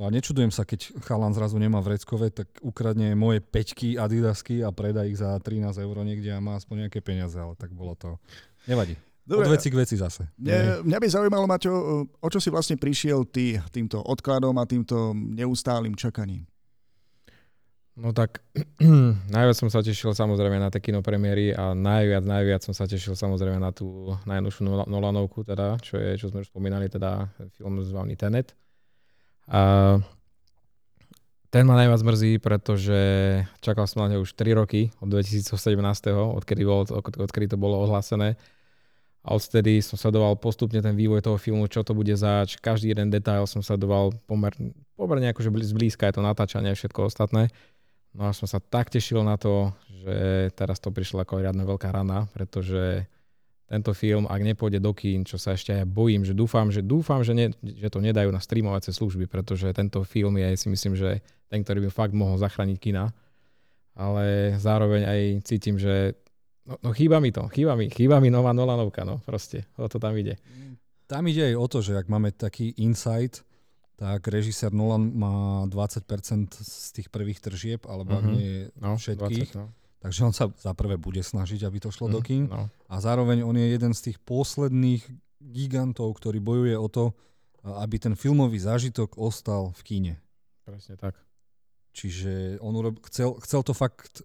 No 0.00 0.08
a 0.08 0.14
nečudujem 0.16 0.48
sa, 0.48 0.64
keď 0.64 0.96
chalan 1.04 1.36
zrazu 1.36 1.60
nemá 1.60 1.84
vreckové, 1.84 2.32
tak 2.32 2.48
ukradne 2.64 3.12
moje 3.12 3.44
peťky 3.44 4.00
Adidasky 4.00 4.64
a 4.64 4.72
predá 4.72 5.04
ich 5.04 5.20
za 5.20 5.36
13 5.36 5.76
eur 5.76 5.96
niekde 6.08 6.32
a 6.32 6.40
má 6.40 6.56
aspoň 6.56 6.88
nejaké 6.88 7.04
peniaze, 7.04 7.36
ale 7.36 7.52
tak 7.52 7.68
bolo 7.76 7.92
to. 7.92 8.16
Nevadí. 8.64 8.96
Dobre, 9.30 9.46
Od 9.46 9.54
veci 9.54 9.70
k 9.70 9.78
veci 9.78 9.94
zase. 9.94 10.26
Mne, 10.42 10.82
mňa 10.82 10.98
by 10.98 11.06
zaujímalo, 11.06 11.46
Maťo, 11.46 11.72
o 12.02 12.28
čo 12.34 12.42
si 12.42 12.50
vlastne 12.50 12.74
prišiel 12.74 13.30
ty 13.30 13.62
týmto 13.70 14.02
odkladom 14.02 14.58
a 14.58 14.66
týmto 14.66 15.14
neustálým 15.14 15.94
čakaním? 15.94 16.50
No 17.94 18.10
tak 18.10 18.42
najviac 19.34 19.54
som 19.54 19.70
sa 19.70 19.86
tešil 19.86 20.18
samozrejme 20.18 20.58
na 20.58 20.66
tie 20.66 20.82
kinopremiéry 20.82 21.54
a 21.54 21.78
najviac, 21.78 22.26
najviac 22.26 22.66
som 22.66 22.74
sa 22.74 22.90
tešil 22.90 23.14
samozrejme 23.14 23.62
na 23.62 23.70
tú 23.70 24.18
najnovšiu 24.26 24.90
Nolanovku, 24.90 25.46
teda, 25.46 25.78
čo 25.78 25.94
je, 25.94 26.18
čo 26.18 26.34
sme 26.34 26.42
už 26.42 26.50
spomínali, 26.50 26.90
teda 26.90 27.30
film 27.54 27.78
zvaný 27.86 28.18
Tenet. 28.18 28.58
A 29.46 29.94
ten 31.54 31.66
ma 31.66 31.78
najviac 31.78 32.02
mrzí, 32.02 32.42
pretože 32.42 32.98
čakal 33.62 33.86
som 33.86 34.06
na 34.06 34.14
neho 34.14 34.26
už 34.26 34.34
3 34.34 34.58
roky, 34.58 34.90
od 34.98 35.10
2017, 35.10 35.54
odkedy, 36.14 36.62
bol, 36.66 36.82
od, 36.82 37.14
odkedy 37.14 37.46
to 37.50 37.58
bolo 37.58 37.78
ohlásené. 37.82 38.34
A 39.20 39.36
odtedy 39.36 39.84
som 39.84 40.00
sledoval 40.00 40.40
postupne 40.40 40.80
ten 40.80 40.96
vývoj 40.96 41.20
toho 41.20 41.36
filmu, 41.36 41.68
čo 41.68 41.84
to 41.84 41.92
bude 41.92 42.12
zač. 42.16 42.56
Každý 42.56 42.96
jeden 42.96 43.12
detail 43.12 43.44
som 43.44 43.60
sledoval 43.60 44.16
pomerne, 44.24 44.72
pomerne 44.96 45.28
akože 45.28 45.52
zblízka 45.52 46.08
je 46.08 46.16
to 46.16 46.22
natáčanie 46.24 46.72
a 46.72 46.78
všetko 46.78 47.04
ostatné. 47.04 47.52
No 48.16 48.26
a 48.26 48.34
som 48.34 48.48
sa 48.48 48.58
tak 48.58 48.88
tešil 48.88 49.20
na 49.20 49.36
to, 49.36 49.76
že 50.02 50.48
teraz 50.56 50.80
to 50.80 50.88
prišla 50.88 51.28
ako 51.28 51.44
riadna 51.44 51.68
veľká 51.68 51.92
rana, 51.92 52.26
pretože 52.32 53.04
tento 53.70 53.94
film, 53.94 54.26
ak 54.26 54.42
nepôjde 54.42 54.82
do 54.82 54.90
kín, 54.90 55.22
čo 55.22 55.38
sa 55.38 55.54
ešte 55.54 55.70
aj 55.70 55.86
bojím, 55.86 56.26
že 56.26 56.34
dúfam, 56.34 56.74
že 56.74 56.82
dúfam, 56.82 57.22
že, 57.22 57.38
ne, 57.38 57.46
že 57.62 57.86
to 57.86 58.02
nedajú 58.02 58.26
na 58.34 58.42
streamovacie 58.42 58.90
služby, 58.90 59.30
pretože 59.30 59.70
tento 59.70 60.02
film 60.02 60.42
je, 60.42 60.58
si 60.58 60.66
myslím, 60.66 60.98
že 60.98 61.22
ten, 61.46 61.62
ktorý 61.62 61.86
by 61.86 61.90
fakt 61.94 62.10
mohol 62.10 62.34
zachrániť 62.34 62.78
kina. 62.82 63.14
Ale 63.94 64.58
zároveň 64.58 65.06
aj 65.06 65.20
cítim, 65.46 65.78
že 65.78 66.18
no, 66.66 66.74
no 66.80 66.90
chýba 66.92 67.20
mi 67.20 67.30
to, 67.32 67.48
chýba 67.52 67.76
mi, 67.76 67.88
chýba 67.88 68.20
mi 68.20 68.28
nová 68.28 68.52
Nolanovka, 68.52 69.04
no 69.04 69.22
proste, 69.22 69.64
o 69.80 69.88
to 69.88 69.96
tam 70.02 70.16
ide. 70.16 70.36
Tam 71.10 71.26
ide 71.26 71.52
aj 71.52 71.56
o 71.58 71.66
to, 71.66 71.78
že 71.82 71.98
ak 71.98 72.06
máme 72.06 72.30
taký 72.30 72.74
insight, 72.78 73.42
tak 74.00 74.24
režisér 74.32 74.72
Nolan 74.72 75.12
má 75.12 75.68
20% 75.68 76.08
z 76.56 76.86
tých 76.96 77.12
prvých 77.12 77.44
tržieb, 77.44 77.84
alebo 77.84 78.16
uh-huh. 78.16 78.32
nie 78.32 78.72
no, 78.80 78.96
všetkých. 78.96 79.52
20, 79.52 79.60
no. 79.60 79.68
Takže 80.00 80.20
on 80.24 80.32
sa 80.32 80.48
za 80.48 80.72
prvé 80.72 80.96
bude 80.96 81.20
snažiť, 81.20 81.68
aby 81.68 81.78
to 81.84 81.92
šlo 81.92 82.08
mm, 82.08 82.14
do 82.16 82.20
kín. 82.24 82.48
No. 82.48 82.72
A 82.88 82.94
zároveň 83.04 83.44
on 83.44 83.52
je 83.52 83.68
jeden 83.68 83.92
z 83.92 84.08
tých 84.08 84.18
posledných 84.24 85.04
gigantov, 85.44 86.16
ktorý 86.16 86.40
bojuje 86.40 86.76
o 86.80 86.88
to, 86.88 87.12
aby 87.60 88.00
ten 88.00 88.16
filmový 88.16 88.56
zážitok 88.56 89.20
ostal 89.20 89.76
v 89.76 89.80
kíne. 89.84 90.14
Presne 90.64 90.96
tak. 90.96 91.20
Čiže 91.92 92.56
on 92.64 92.72
urob, 92.72 92.96
chcel, 93.12 93.36
chcel 93.44 93.60
to 93.60 93.76
fakt, 93.76 94.24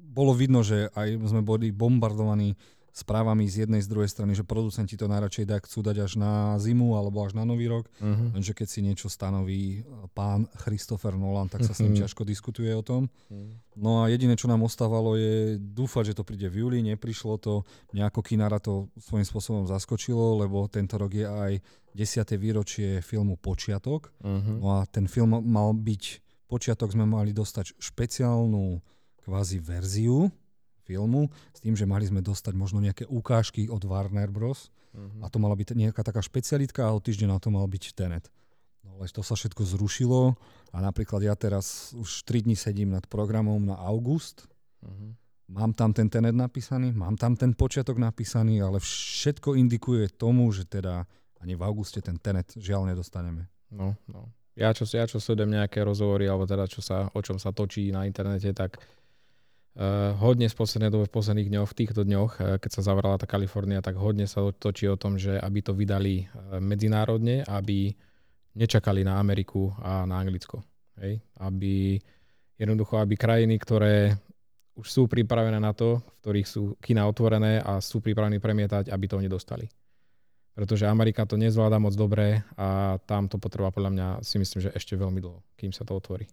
bolo 0.00 0.32
vidno, 0.32 0.64
že 0.64 0.88
aj 0.96 1.20
sme 1.28 1.44
boli 1.44 1.70
bombardovaní 1.70 2.56
správami 2.90 3.46
z 3.46 3.66
jednej, 3.66 3.80
z 3.80 3.88
druhej 3.90 4.10
strany, 4.10 4.34
že 4.34 4.42
producenti 4.42 4.98
to 4.98 5.06
najradšej 5.06 5.46
dá, 5.46 5.62
chcú 5.62 5.80
dať 5.86 5.96
až 6.10 6.12
na 6.18 6.58
zimu 6.58 6.98
alebo 6.98 7.22
až 7.22 7.38
na 7.38 7.46
nový 7.46 7.70
rok, 7.70 7.86
uh-huh. 8.02 8.34
lenže 8.34 8.50
keď 8.50 8.66
si 8.66 8.80
niečo 8.82 9.06
stanoví 9.06 9.86
pán 10.12 10.50
Christopher 10.58 11.14
Nolan, 11.14 11.46
tak 11.46 11.62
sa 11.62 11.72
s 11.72 11.80
ním 11.80 11.94
mhm. 11.94 12.00
ťažko 12.06 12.22
diskutuje 12.26 12.70
o 12.74 12.82
tom. 12.82 13.06
Uh-huh. 13.30 13.54
No 13.78 14.02
a 14.02 14.10
jediné, 14.10 14.34
čo 14.34 14.50
nám 14.50 14.66
ostávalo 14.66 15.14
je 15.14 15.56
dúfať, 15.56 16.12
že 16.12 16.16
to 16.18 16.26
príde 16.26 16.50
v 16.50 16.66
júli, 16.66 16.78
neprišlo 16.82 17.38
to, 17.38 17.62
nejako 17.94 18.20
kinára 18.26 18.58
to 18.58 18.90
svojím 18.98 19.26
spôsobom 19.26 19.64
zaskočilo, 19.70 20.42
lebo 20.42 20.66
tento 20.66 20.98
rok 20.98 21.14
je 21.14 21.26
aj 21.26 21.52
10. 21.94 22.26
výročie 22.38 22.88
filmu 23.06 23.38
Počiatok. 23.38 24.10
Uh-huh. 24.18 24.58
No 24.58 24.82
a 24.82 24.86
ten 24.90 25.06
film 25.06 25.38
mal 25.46 25.70
byť, 25.78 26.26
Počiatok 26.50 26.90
sme 26.90 27.06
mali 27.06 27.30
dostať 27.30 27.78
špeciálnu 27.78 28.82
kvázi 29.24 29.60
verziu, 29.60 30.32
filmu, 30.90 31.30
s 31.54 31.62
tým, 31.62 31.78
že 31.78 31.86
mali 31.86 32.02
sme 32.08 32.18
dostať 32.18 32.54
možno 32.58 32.82
nejaké 32.82 33.06
ukážky 33.06 33.70
od 33.70 33.80
Warner 33.86 34.26
Bros. 34.26 34.74
Uh-huh. 34.90 35.22
A 35.22 35.30
to 35.30 35.38
mala 35.38 35.54
byť 35.54 35.78
nejaká 35.78 36.02
taká 36.02 36.18
špecialitka 36.18 36.82
a 36.82 36.90
o 36.90 36.98
týždeň 36.98 37.30
na 37.30 37.38
to 37.38 37.54
mal 37.54 37.62
byť 37.70 37.94
Tenet. 37.94 38.26
No 38.82 38.98
ale 38.98 39.06
to 39.12 39.22
sa 39.22 39.38
všetko 39.38 39.62
zrušilo 39.62 40.34
a 40.74 40.76
napríklad 40.82 41.22
ja 41.22 41.38
teraz 41.38 41.94
už 41.94 42.26
3 42.26 42.48
dní 42.48 42.56
sedím 42.58 42.90
nad 42.90 43.06
programom 43.06 43.62
na 43.62 43.78
august. 43.78 44.50
Uh-huh. 44.82 45.14
Mám 45.46 45.78
tam 45.78 45.94
ten 45.94 46.10
Tenet 46.10 46.34
napísaný, 46.34 46.90
mám 46.90 47.14
tam 47.14 47.38
ten 47.38 47.54
počiatok 47.54 47.98
napísaný, 48.02 48.58
ale 48.62 48.82
všetko 48.82 49.54
indikuje 49.54 50.10
tomu, 50.10 50.50
že 50.50 50.66
teda 50.66 51.06
ani 51.38 51.54
v 51.54 51.62
auguste 51.62 52.02
ten 52.02 52.18
Tenet 52.18 52.54
žiaľ 52.58 52.90
nedostaneme. 52.90 53.46
No, 53.70 53.94
no. 54.10 54.30
Ja 54.58 54.74
čo, 54.74 54.84
ja 54.84 55.06
čo 55.06 55.22
sledujem 55.22 55.54
nejaké 55.54 55.80
rozhovory, 55.86 56.26
alebo 56.26 56.44
teda 56.44 56.66
čo 56.66 56.82
sa, 56.82 57.08
o 57.14 57.20
čom 57.22 57.38
sa 57.38 57.54
točí 57.54 57.94
na 57.94 58.04
internete, 58.04 58.50
tak 58.52 58.82
hodne 60.18 60.50
z 60.50 60.56
poslednej 60.58 60.90
doby, 60.90 61.06
v 61.06 61.14
posledných 61.14 61.50
dňoch, 61.50 61.68
v 61.70 61.78
týchto 61.78 62.02
dňoch, 62.02 62.32
uh, 62.36 62.44
keď 62.58 62.70
sa 62.74 62.82
zavrala 62.82 63.16
tá 63.16 63.30
Kalifornia, 63.30 63.78
tak 63.78 63.94
hodne 63.96 64.26
sa 64.26 64.42
točí 64.50 64.90
o 64.90 64.98
tom, 64.98 65.14
že 65.14 65.38
aby 65.38 65.62
to 65.62 65.72
vydali 65.72 66.26
uh, 66.26 66.58
medzinárodne, 66.58 67.46
aby 67.46 67.94
nečakali 68.58 69.06
na 69.06 69.22
Ameriku 69.22 69.70
a 69.78 70.02
na 70.06 70.18
Anglicko. 70.18 70.62
Hej? 70.98 71.22
Aby 71.38 72.02
jednoducho, 72.58 72.98
aby 72.98 73.14
krajiny, 73.14 73.56
ktoré 73.62 74.18
už 74.74 74.86
sú 74.86 75.02
pripravené 75.06 75.60
na 75.60 75.70
to, 75.76 76.00
v 76.00 76.16
ktorých 76.24 76.48
sú 76.48 76.62
kina 76.80 77.04
otvorené 77.06 77.60
a 77.60 77.78
sú 77.78 78.00
pripravení 78.00 78.40
premietať, 78.40 78.88
aby 78.90 79.06
to 79.06 79.20
nedostali. 79.20 79.68
Pretože 80.50 80.90
Amerika 80.90 81.24
to 81.24 81.38
nezvláda 81.38 81.78
moc 81.78 81.94
dobre 81.94 82.42
a 82.58 82.98
tam 83.06 83.30
to 83.30 83.38
potrvá 83.38 83.70
podľa 83.70 83.90
mňa 83.94 84.06
si 84.26 84.36
myslím, 84.40 84.60
že 84.66 84.74
ešte 84.74 84.98
veľmi 84.98 85.22
dlho, 85.22 85.40
kým 85.54 85.70
sa 85.70 85.86
to 85.86 85.94
otvorí. 85.94 86.26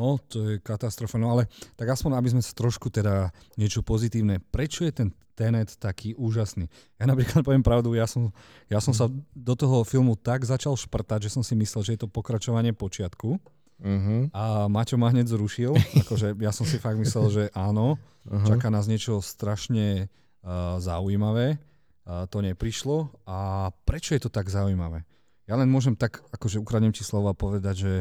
No, 0.00 0.16
to 0.16 0.56
je 0.56 0.64
katastrofa. 0.64 1.20
No 1.20 1.36
ale 1.36 1.44
tak 1.76 1.92
aspoň, 1.92 2.16
aby 2.16 2.32
sme 2.32 2.40
sa 2.40 2.56
trošku 2.56 2.88
teda 2.88 3.28
niečo 3.60 3.84
pozitívne. 3.84 4.40
Prečo 4.40 4.88
je 4.88 4.92
ten 4.96 5.08
Tenet 5.36 5.76
taký 5.76 6.16
úžasný? 6.16 6.72
Ja 6.96 7.04
napríklad 7.04 7.44
poviem 7.46 7.60
pravdu, 7.60 7.92
ja 7.92 8.08
som, 8.08 8.32
ja 8.72 8.80
som 8.80 8.96
sa 8.96 9.12
do 9.36 9.54
toho 9.56 9.84
filmu 9.84 10.16
tak 10.16 10.48
začal 10.48 10.72
šprtať, 10.72 11.28
že 11.28 11.36
som 11.36 11.44
si 11.44 11.52
myslel, 11.52 11.84
že 11.84 11.92
je 11.96 12.00
to 12.00 12.08
pokračovanie 12.08 12.72
počiatku. 12.72 13.36
Uh-huh. 13.80 14.28
A 14.32 14.68
Maťo 14.72 14.96
ma 14.96 15.12
hneď 15.12 15.28
zrušil. 15.28 15.76
akože 16.08 16.32
ja 16.40 16.52
som 16.52 16.64
si 16.64 16.80
fakt 16.80 16.96
myslel, 16.96 17.26
že 17.28 17.42
áno, 17.52 18.00
uh-huh. 18.24 18.48
čaká 18.48 18.72
nás 18.72 18.88
niečo 18.88 19.20
strašne 19.20 20.08
uh, 20.08 20.80
zaujímavé. 20.80 21.60
Uh, 22.08 22.24
to 22.24 22.40
neprišlo. 22.40 23.12
A 23.28 23.68
prečo 23.84 24.16
je 24.16 24.24
to 24.24 24.32
tak 24.32 24.48
zaujímavé? 24.48 25.04
Ja 25.44 25.60
len 25.60 25.68
môžem 25.68 25.92
tak, 25.92 26.24
akože 26.32 26.56
ukradnem 26.56 26.92
ti 26.92 27.04
slova 27.04 27.36
povedať, 27.36 27.76
že 27.76 27.92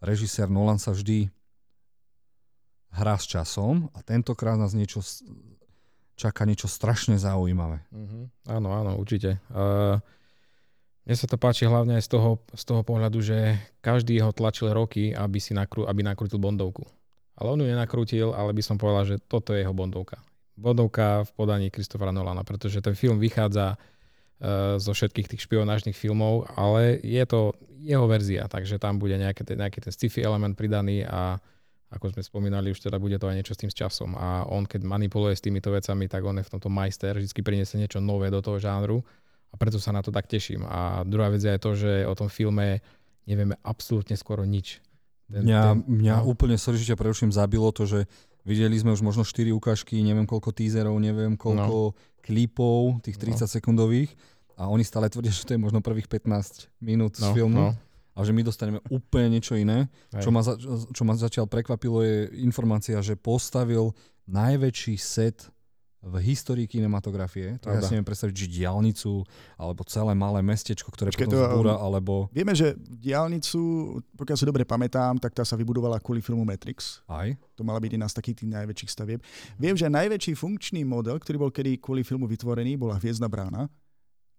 režisér 0.00 0.46
Nolan 0.46 0.80
sa 0.80 0.94
vždy 0.94 1.28
hrá 2.94 3.18
s 3.18 3.26
časom 3.26 3.90
a 3.96 4.02
tentokrát 4.04 4.54
nás 4.54 4.76
niečo 4.76 5.02
čaká 6.16 6.48
niečo 6.48 6.66
strašne 6.66 7.20
zaujímavé. 7.20 7.84
Uh-huh. 7.92 8.26
Áno, 8.48 8.72
áno, 8.72 8.96
určite. 8.96 9.36
Uh, 9.52 10.00
mne 11.04 11.14
sa 11.14 11.28
to 11.28 11.36
páči 11.36 11.68
hlavne 11.68 12.00
aj 12.00 12.08
z 12.08 12.10
toho, 12.18 12.40
z 12.56 12.64
toho 12.64 12.82
pohľadu, 12.82 13.20
že 13.20 13.60
každý 13.84 14.18
ho 14.24 14.32
tlačil 14.32 14.72
roky, 14.72 15.12
aby, 15.12 15.38
si 15.38 15.52
nakrú, 15.52 15.84
aby 15.84 16.02
nakrútil 16.02 16.40
Bondovku. 16.40 16.82
Ale 17.36 17.52
on 17.52 17.60
ju 17.60 17.68
nenakrútil, 17.68 18.32
ale 18.32 18.56
by 18.56 18.62
som 18.64 18.80
povedal, 18.80 19.04
že 19.04 19.16
toto 19.28 19.52
je 19.52 19.62
jeho 19.62 19.76
Bondovka. 19.76 20.18
Bondovka 20.56 21.28
v 21.28 21.30
podaní 21.36 21.68
Kristofera 21.68 22.10
Nolana, 22.10 22.42
pretože 22.48 22.80
ten 22.80 22.96
film 22.96 23.20
vychádza 23.20 23.76
uh, 23.76 24.80
zo 24.80 24.96
všetkých 24.96 25.36
tých 25.36 25.44
špionážnych 25.44 25.92
filmov, 25.92 26.48
ale 26.56 26.96
je 27.04 27.24
to 27.28 27.52
jeho 27.84 28.08
verzia, 28.08 28.48
takže 28.48 28.80
tam 28.80 28.96
bude 28.96 29.20
nejaký, 29.20 29.44
nejaký 29.52 29.84
ten 29.84 29.92
sci-fi 29.92 30.24
element 30.24 30.56
pridaný 30.56 31.04
a 31.04 31.36
ako 31.86 32.10
sme 32.10 32.22
spomínali, 32.22 32.74
už 32.74 32.82
teda 32.82 32.98
bude 32.98 33.14
to 33.16 33.30
aj 33.30 33.36
niečo 33.38 33.54
s 33.54 33.62
tým 33.62 33.70
s 33.70 33.76
časom. 33.78 34.18
A 34.18 34.42
on, 34.50 34.66
keď 34.66 34.82
manipuluje 34.82 35.38
s 35.38 35.44
týmito 35.44 35.70
vecami, 35.70 36.10
tak 36.10 36.26
on 36.26 36.42
je 36.42 36.46
v 36.46 36.52
tomto 36.58 36.66
majster, 36.66 37.14
vždy 37.14 37.40
priniesie 37.46 37.78
niečo 37.78 38.02
nové 38.02 38.26
do 38.26 38.42
toho 38.42 38.58
žánru 38.58 39.06
a 39.50 39.54
preto 39.54 39.78
sa 39.78 39.94
na 39.94 40.02
to 40.02 40.10
tak 40.10 40.26
teším. 40.26 40.66
A 40.66 41.06
druhá 41.06 41.30
vec 41.30 41.46
je 41.46 41.54
aj 41.54 41.62
to, 41.62 41.78
že 41.78 42.02
o 42.02 42.14
tom 42.18 42.26
filme 42.26 42.82
nevieme 43.24 43.54
absolútne 43.62 44.18
skoro 44.18 44.42
nič. 44.42 44.82
Ten, 45.30 45.46
mňa, 45.46 45.60
ten, 45.62 45.78
mňa 45.86 46.16
no. 46.22 46.30
úplne, 46.30 46.58
ťa 46.58 46.98
preruším, 46.98 47.30
zabilo 47.30 47.70
to, 47.70 47.86
že 47.86 48.00
videli 48.46 48.78
sme 48.78 48.94
už 48.94 49.02
možno 49.02 49.22
4 49.26 49.50
ukážky, 49.54 49.98
neviem 50.02 50.26
koľko 50.26 50.54
teaserov, 50.54 50.94
neviem 50.98 51.34
koľko 51.34 51.94
no. 51.94 51.98
klipov, 52.22 53.02
tých 53.02 53.18
30 53.18 53.46
no. 53.46 53.50
sekundových 53.50 54.10
a 54.58 54.70
oni 54.70 54.86
stále 54.86 55.10
tvrdia, 55.10 55.34
že 55.34 55.42
to 55.42 55.54
je 55.54 55.60
možno 55.62 55.82
prvých 55.82 56.06
15 56.06 56.70
minút 56.78 57.18
no, 57.18 57.30
z 57.30 57.34
filmu. 57.34 57.62
No 57.70 57.86
a 58.16 58.24
že 58.24 58.32
my 58.32 58.40
dostaneme 58.40 58.80
úplne 58.88 59.36
niečo 59.36 59.52
iné. 59.60 59.92
Čo 60.16 60.32
ma, 60.32 60.40
za, 60.40 60.56
čo 60.90 61.02
ma 61.04 61.12
zatiaľ 61.12 61.44
prekvapilo 61.44 62.00
je 62.00 62.32
informácia, 62.40 62.96
že 63.04 63.12
postavil 63.12 63.92
najväčší 64.24 64.96
set 64.96 65.52
v 66.06 66.22
histórii 66.22 66.70
kinematografie. 66.70 67.58
To 67.66 67.72
ja 67.74 67.82
si 67.82 67.98
neviem 67.98 68.06
predstaviť, 68.06 68.30
či 68.30 68.62
diálnicu, 68.62 69.26
alebo 69.58 69.82
celé 69.90 70.14
malé 70.14 70.38
mestečko, 70.38 70.94
ktoré 70.94 71.10
Počkej, 71.10 71.26
potom 71.26 71.42
zbúra, 71.50 71.74
um, 71.74 71.82
alebo... 71.82 72.12
Vieme, 72.30 72.54
že 72.54 72.78
diálnicu, 72.78 73.58
pokiaľ 74.14 74.36
si 74.38 74.46
dobre 74.46 74.62
pamätám, 74.62 75.18
tak 75.18 75.34
tá 75.34 75.42
sa 75.42 75.58
vybudovala 75.58 75.98
kvôli 75.98 76.22
filmu 76.22 76.46
Matrix. 76.46 77.02
Aj. 77.10 77.34
To 77.58 77.66
mala 77.66 77.82
byť 77.82 77.98
jedna 77.98 78.06
z 78.06 78.16
takých 78.22 78.36
tých 78.38 78.50
najväčších 78.54 78.90
stavieb. 78.92 79.20
Viem, 79.58 79.74
že 79.74 79.90
najväčší 79.90 80.38
funkčný 80.38 80.86
model, 80.86 81.18
ktorý 81.18 81.36
bol 81.42 81.50
kedy 81.50 81.82
kvôli 81.82 82.06
filmu 82.06 82.30
vytvorený, 82.30 82.78
bola 82.78 83.02
Hviezdna 83.02 83.26
brána 83.26 83.66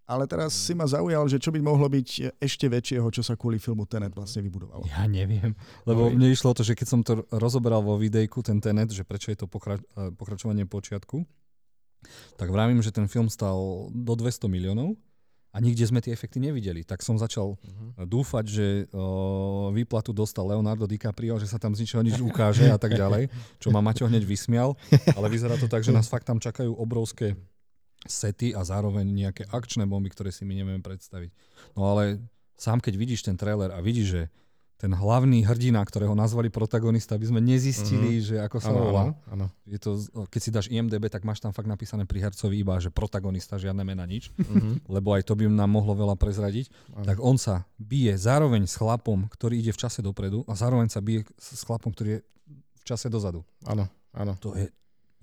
ale 0.07 0.23
teraz 0.23 0.55
si 0.55 0.71
ma 0.71 0.87
zaujal, 0.87 1.27
že 1.27 1.37
čo 1.37 1.51
by 1.51 1.59
mohlo 1.59 1.91
byť 1.91 2.39
ešte 2.39 2.71
väčšieho, 2.71 3.07
čo 3.11 3.19
sa 3.19 3.35
kvôli 3.35 3.59
filmu 3.59 3.83
Tenet 3.83 4.15
vlastne 4.15 4.39
vybudovalo. 4.39 4.87
Ja 4.87 5.03
neviem, 5.03 5.51
lebo 5.83 6.07
mne 6.07 6.31
išlo 6.31 6.55
to, 6.55 6.63
že 6.63 6.79
keď 6.79 6.87
som 6.87 7.01
to 7.03 7.27
rozoberal 7.35 7.83
vo 7.83 7.99
videjku, 7.99 8.39
ten 8.39 8.63
Tenet, 8.63 8.95
že 8.95 9.03
prečo 9.03 9.35
je 9.35 9.43
to 9.43 9.51
pokra- 9.51 9.83
e, 9.99 10.15
pokračovanie 10.15 10.63
počiatku, 10.63 11.27
tak 12.39 12.47
vravím, 12.47 12.79
že 12.79 12.95
ten 12.95 13.11
film 13.11 13.27
stal 13.27 13.91
do 13.91 14.13
200 14.15 14.47
miliónov 14.47 14.95
a 14.95 15.57
a 15.57 15.63
nikde 15.63 15.89
sme 15.89 16.05
tie 16.05 16.13
efekty 16.13 16.37
nevideli. 16.37 16.85
Tak 16.85 17.01
som 17.01 17.17
začal 17.17 17.57
uh-huh. 17.57 18.05
dúfať, 18.05 18.45
že 18.45 18.67
o, 18.93 19.73
výplatu 19.73 20.13
dostal 20.13 20.45
Leonardo 20.45 20.85
DiCaprio, 20.85 21.41
že 21.41 21.49
sa 21.49 21.57
tam 21.57 21.73
z 21.73 21.81
ničoho 21.81 22.05
nič 22.05 22.21
ukáže 22.21 22.69
a 22.69 22.77
tak 22.77 22.93
ďalej, 22.93 23.33
čo 23.57 23.73
ma 23.73 23.81
Maťo 23.81 24.05
hneď 24.05 24.21
vysmial, 24.21 24.77
ale 25.17 25.27
vyzerá 25.33 25.57
to 25.57 25.65
tak, 25.65 25.81
že 25.81 25.89
nás 25.89 26.05
fakt 26.05 26.29
tam 26.29 26.37
čakajú 26.37 26.77
obrovské 26.77 27.33
sety 28.09 28.55
a 28.55 28.63
zároveň 28.63 29.05
nejaké 29.07 29.43
akčné 29.51 29.85
bomby, 29.85 30.11
ktoré 30.11 30.33
si 30.33 30.43
my 30.43 30.55
nevieme 30.57 30.83
predstaviť. 30.83 31.31
No 31.77 31.91
ale 31.91 32.23
sám 32.57 32.81
keď 32.81 32.93
vidíš 32.97 33.27
ten 33.27 33.37
trailer 33.37 33.69
a 33.71 33.79
vidíš, 33.79 34.07
že 34.07 34.21
ten 34.77 34.93
hlavný 34.93 35.41
hrdina, 35.41 35.81
ktorého 35.81 36.13
nazvali 36.13 36.53
protagonista, 36.53 37.17
aby 37.17 37.25
sme 37.25 37.41
nezistili, 37.41 38.21
mm-hmm. 38.21 38.27
že 38.29 38.35
ako 38.45 38.57
sa 38.61 38.69
volá. 38.69 39.09
Je 39.65 39.81
to, 39.81 39.97
keď 40.29 40.41
si 40.41 40.49
dáš 40.53 40.67
IMDB, 40.69 41.09
tak 41.09 41.25
máš 41.25 41.41
tam 41.41 41.49
fakt 41.49 41.65
napísané 41.65 42.05
pri 42.05 42.29
hercovi 42.29 42.61
iba, 42.61 42.77
že 42.77 42.93
protagonista, 42.93 43.57
žiadne 43.57 43.81
mena, 43.81 44.05
nič. 44.05 44.29
Mm-hmm. 44.37 44.85
Lebo 44.95 45.17
aj 45.17 45.25
to 45.25 45.33
by 45.33 45.49
nám 45.49 45.73
mohlo 45.73 45.97
veľa 45.97 46.13
prezradiť. 46.13 46.69
Ano. 46.93 47.09
Tak 47.09 47.17
on 47.17 47.41
sa 47.41 47.65
bije 47.81 48.13
zároveň 48.21 48.69
s 48.69 48.77
chlapom, 48.77 49.25
ktorý 49.33 49.57
ide 49.57 49.73
v 49.73 49.81
čase 49.81 50.05
dopredu 50.05 50.45
a 50.45 50.53
zároveň 50.53 50.93
sa 50.93 51.01
bije 51.01 51.25
s 51.41 51.65
chlapom, 51.65 51.89
ktorý 51.89 52.09
je 52.13 52.19
v 52.53 52.83
čase 52.85 53.09
dozadu. 53.09 53.41
Áno, 53.65 53.89
áno. 54.13 54.37
To 54.45 54.53
je 54.53 54.69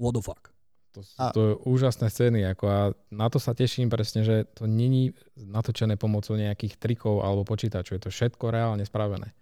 what 0.03 0.19
the 0.19 0.23
fuck. 0.23 0.54
To, 0.95 1.03
a... 1.19 1.35
to 1.35 1.41
je 1.43 1.55
úžasné 1.67 2.07
scény 2.07 2.47
ako 2.55 2.65
a 2.71 2.81
na 3.11 3.27
to 3.27 3.43
sa 3.43 3.51
teším 3.51 3.91
presne, 3.91 4.23
že 4.23 4.47
to 4.55 4.71
není 4.71 5.11
natočené 5.35 5.99
pomocou 5.99 6.39
nejakých 6.39 6.79
trikov 6.79 7.27
alebo 7.27 7.43
počítačov. 7.43 7.99
Je 7.99 8.03
to 8.07 8.15
všetko 8.15 8.55
reálne 8.55 8.87
spravené 8.87 9.35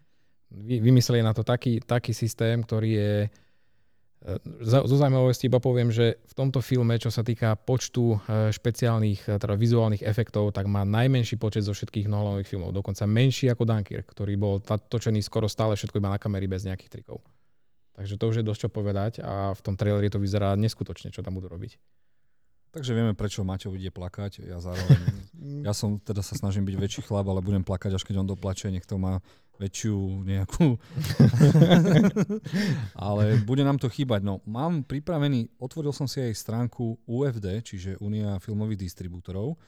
vymysleli 0.56 1.24
na 1.24 1.32
to 1.32 1.42
taký, 1.42 1.80
taký 1.80 2.12
systém, 2.12 2.60
ktorý 2.62 2.90
je 2.92 3.12
e, 3.24 3.28
zo 4.62 4.96
zaujímavosti 4.96 5.48
iba 5.48 5.58
poviem, 5.58 5.88
že 5.88 6.20
v 6.28 6.34
tomto 6.36 6.60
filme, 6.60 7.00
čo 7.00 7.08
sa 7.08 7.24
týka 7.24 7.56
počtu 7.56 8.16
e, 8.16 8.52
špeciálnych, 8.52 9.20
e, 9.28 9.40
teda 9.40 9.56
vizuálnych 9.56 10.04
efektov, 10.04 10.52
tak 10.52 10.68
má 10.68 10.84
najmenší 10.84 11.40
počet 11.40 11.64
zo 11.64 11.72
všetkých 11.72 12.08
Nolanových 12.08 12.48
filmov. 12.48 12.76
Dokonca 12.76 13.08
menší 13.08 13.48
ako 13.48 13.64
Dunkirk, 13.64 14.06
ktorý 14.12 14.34
bol 14.36 14.60
točený 14.62 15.24
skoro 15.24 15.48
stále 15.48 15.74
všetko 15.74 15.98
iba 15.98 16.12
na 16.12 16.20
kamery 16.20 16.46
bez 16.46 16.68
nejakých 16.68 17.00
trikov. 17.00 17.24
Takže 17.92 18.16
to 18.16 18.24
už 18.28 18.36
je 18.40 18.48
dosť 18.48 18.60
čo 18.66 18.68
povedať 18.72 19.12
a 19.20 19.52
v 19.52 19.60
tom 19.60 19.76
traileri 19.76 20.08
to 20.08 20.16
vyzerá 20.16 20.56
neskutočne, 20.56 21.12
čo 21.12 21.20
tam 21.20 21.36
budú 21.36 21.52
robiť. 21.52 21.76
Takže 22.72 22.96
vieme, 22.96 23.12
prečo 23.12 23.44
Maťo 23.44 23.68
bude 23.68 23.92
plakať. 23.92 24.48
Ja 24.48 24.56
zároveň, 24.56 24.96
ja 25.68 25.76
som 25.76 26.00
teda 26.00 26.24
sa 26.24 26.32
snažím 26.40 26.64
byť 26.64 26.76
väčší 26.80 27.00
chlap, 27.04 27.28
ale 27.28 27.44
budem 27.44 27.60
plakať, 27.60 28.00
až 28.00 28.02
keď 28.08 28.24
on 28.24 28.30
doplače. 28.32 28.72
Nech 28.72 28.88
to 28.88 28.96
má 28.96 29.20
väčšiu 29.60 30.24
nejakú... 30.24 30.80
Ale 33.06 33.38
bude 33.44 33.60
nám 33.60 33.76
to 33.76 33.92
chýbať. 33.92 34.24
No, 34.24 34.40
mám 34.48 34.88
pripravený, 34.88 35.52
otvoril 35.60 35.92
som 35.92 36.08
si 36.08 36.24
aj 36.24 36.32
stránku 36.32 36.96
UFD, 37.04 37.60
čiže 37.60 38.00
Unia 38.00 38.40
filmových 38.40 38.88
distribútorov. 38.88 39.60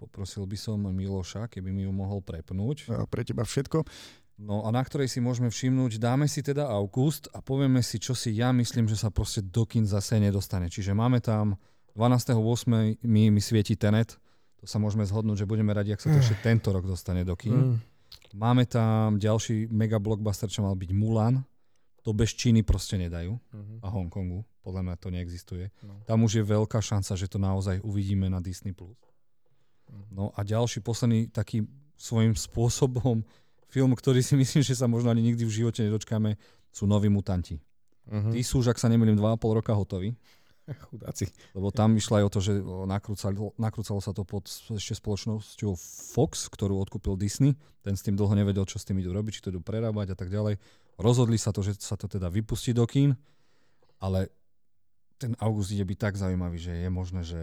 Poprosil 0.00 0.48
by 0.48 0.56
som 0.56 0.80
Miloša, 0.80 1.52
keby 1.52 1.68
mi 1.72 1.84
ju 1.84 1.92
mohol 1.92 2.24
prepnúť. 2.24 2.88
A 2.92 3.04
pre 3.04 3.20
teba 3.20 3.44
všetko. 3.44 3.84
No 4.36 4.68
a 4.68 4.68
na 4.68 4.84
ktorej 4.84 5.08
si 5.08 5.24
môžeme 5.24 5.48
všimnúť, 5.48 5.96
dáme 5.96 6.28
si 6.28 6.44
teda 6.44 6.68
august 6.68 7.32
a 7.32 7.40
povieme 7.40 7.80
si, 7.80 7.96
čo 7.96 8.12
si 8.12 8.36
ja 8.36 8.52
myslím, 8.52 8.84
že 8.84 9.00
sa 9.00 9.08
proste 9.08 9.40
do 9.40 9.64
kin 9.64 9.88
zase 9.88 10.20
nedostane. 10.20 10.68
Čiže 10.68 10.92
máme 10.92 11.24
tam 11.24 11.56
12.8. 11.96 13.00
mi, 13.00 13.32
mi 13.32 13.40
svieti 13.40 13.80
Tenet, 13.80 14.20
to 14.60 14.64
sa 14.68 14.76
môžeme 14.76 15.08
zhodnúť, 15.08 15.44
že 15.44 15.48
budeme 15.48 15.72
radi, 15.72 15.96
ak 15.96 16.04
sa 16.04 16.12
to 16.12 16.20
ešte 16.20 16.36
tento 16.44 16.68
rok 16.68 16.84
dostane 16.84 17.24
do 17.24 17.32
kin. 17.32 17.56
Mm. 17.56 17.76
Máme 18.36 18.68
tam 18.68 19.16
ďalší 19.16 19.72
mega 19.72 19.96
blockbuster, 19.96 20.52
čo 20.52 20.60
mal 20.60 20.76
byť 20.76 20.90
Mulan. 20.92 21.40
To 22.04 22.12
bez 22.12 22.36
Číny 22.36 22.62
proste 22.62 23.00
nedajú 23.00 23.34
uh-huh. 23.34 23.82
a 23.82 23.90
Hongkongu. 23.90 24.46
Podľa 24.62 24.82
mňa 24.86 24.94
to 25.00 25.08
neexistuje. 25.10 25.64
No. 25.82 25.98
Tam 26.06 26.22
už 26.22 26.38
je 26.38 26.44
veľká 26.46 26.78
šanca, 26.78 27.18
že 27.18 27.26
to 27.26 27.38
naozaj 27.42 27.82
uvidíme 27.82 28.30
na 28.30 28.38
Disney+. 28.38 28.70
Uh-huh. 28.76 28.94
No 30.14 30.30
a 30.36 30.46
ďalší, 30.46 30.86
posledný 30.86 31.32
taký 31.34 31.66
svojím 31.98 32.38
spôsobom 32.46 33.26
film, 33.70 33.92
ktorý 33.94 34.20
si 34.22 34.34
myslím, 34.42 34.62
že 34.62 34.74
sa 34.74 34.86
možno 34.90 35.10
ani 35.10 35.22
nikdy 35.22 35.42
v 35.46 35.64
živote 35.64 35.84
nedočkáme, 35.84 36.38
sú 36.70 36.84
Noví 36.84 37.08
mutanti. 37.08 37.56
Uh-huh. 38.06 38.30
Tí 38.30 38.40
sú 38.46 38.62
už, 38.62 38.70
ak 38.70 38.78
sa 38.78 38.86
nemýlim, 38.86 39.18
2,5 39.18 39.58
roka 39.58 39.72
hotoví. 39.74 40.14
Chudáci. 40.90 41.30
Lebo 41.54 41.70
tam 41.70 41.94
išlo 41.94 42.18
aj 42.22 42.24
o 42.26 42.30
to, 42.30 42.40
že 42.42 42.52
nakrúcalo, 42.62 43.54
nakrúcalo 43.58 44.00
sa 44.02 44.10
to 44.10 44.26
pod 44.26 44.46
ešte 44.50 44.98
spoločnosťou 44.98 45.72
Fox, 46.14 46.50
ktorú 46.50 46.78
odkúpil 46.82 47.14
Disney. 47.14 47.54
Ten 47.86 47.94
s 47.94 48.02
tým 48.02 48.18
dlho 48.18 48.34
nevedel, 48.34 48.66
čo 48.66 48.78
s 48.78 48.86
tým 48.86 48.98
idú 48.98 49.14
robiť, 49.14 49.38
či 49.38 49.42
to 49.46 49.50
idú 49.54 49.62
prerábať 49.62 50.14
a 50.14 50.16
tak 50.18 50.30
ďalej. 50.30 50.58
Rozhodli 50.98 51.38
sa 51.38 51.54
to, 51.54 51.62
že 51.62 51.78
sa 51.78 51.94
to 51.94 52.10
teda 52.10 52.26
vypustí 52.32 52.74
do 52.74 52.82
kín, 52.88 53.14
ale 54.02 54.32
ten 55.16 55.38
august 55.40 55.72
ide 55.72 55.86
byť 55.86 55.98
tak 55.98 56.14
zaujímavý, 56.18 56.58
že 56.60 56.72
je 56.76 56.90
možné, 56.90 57.22
že 57.24 57.40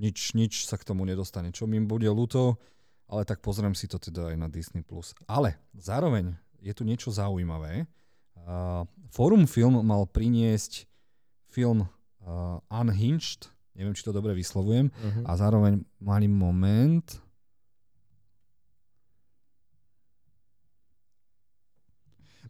nič, 0.00 0.32
nič 0.36 0.64
sa 0.68 0.76
k 0.80 0.84
tomu 0.84 1.04
nedostane. 1.04 1.52
Čo 1.52 1.68
mi 1.68 1.80
bude 1.80 2.08
ľúto, 2.08 2.56
ale 3.10 3.26
tak 3.26 3.42
pozriem 3.42 3.74
si 3.74 3.90
to 3.90 3.98
teda 3.98 4.30
aj 4.30 4.36
na 4.38 4.46
Disney+. 4.46 4.86
Ale 5.26 5.58
zároveň 5.74 6.30
je 6.62 6.70
tu 6.70 6.86
niečo 6.86 7.10
zaujímavé. 7.10 7.90
Uh, 8.38 8.86
Forum 9.10 9.50
Film 9.50 9.82
mal 9.82 10.06
priniesť 10.06 10.86
film 11.50 11.82
uh, 11.82 12.62
Unhinged, 12.70 13.50
neviem, 13.74 13.92
či 13.98 14.06
to 14.06 14.14
dobre 14.14 14.30
vyslovujem, 14.38 14.86
uh-huh. 14.86 15.24
a 15.26 15.32
zároveň 15.34 15.82
malý 15.98 16.30
moment. 16.30 17.04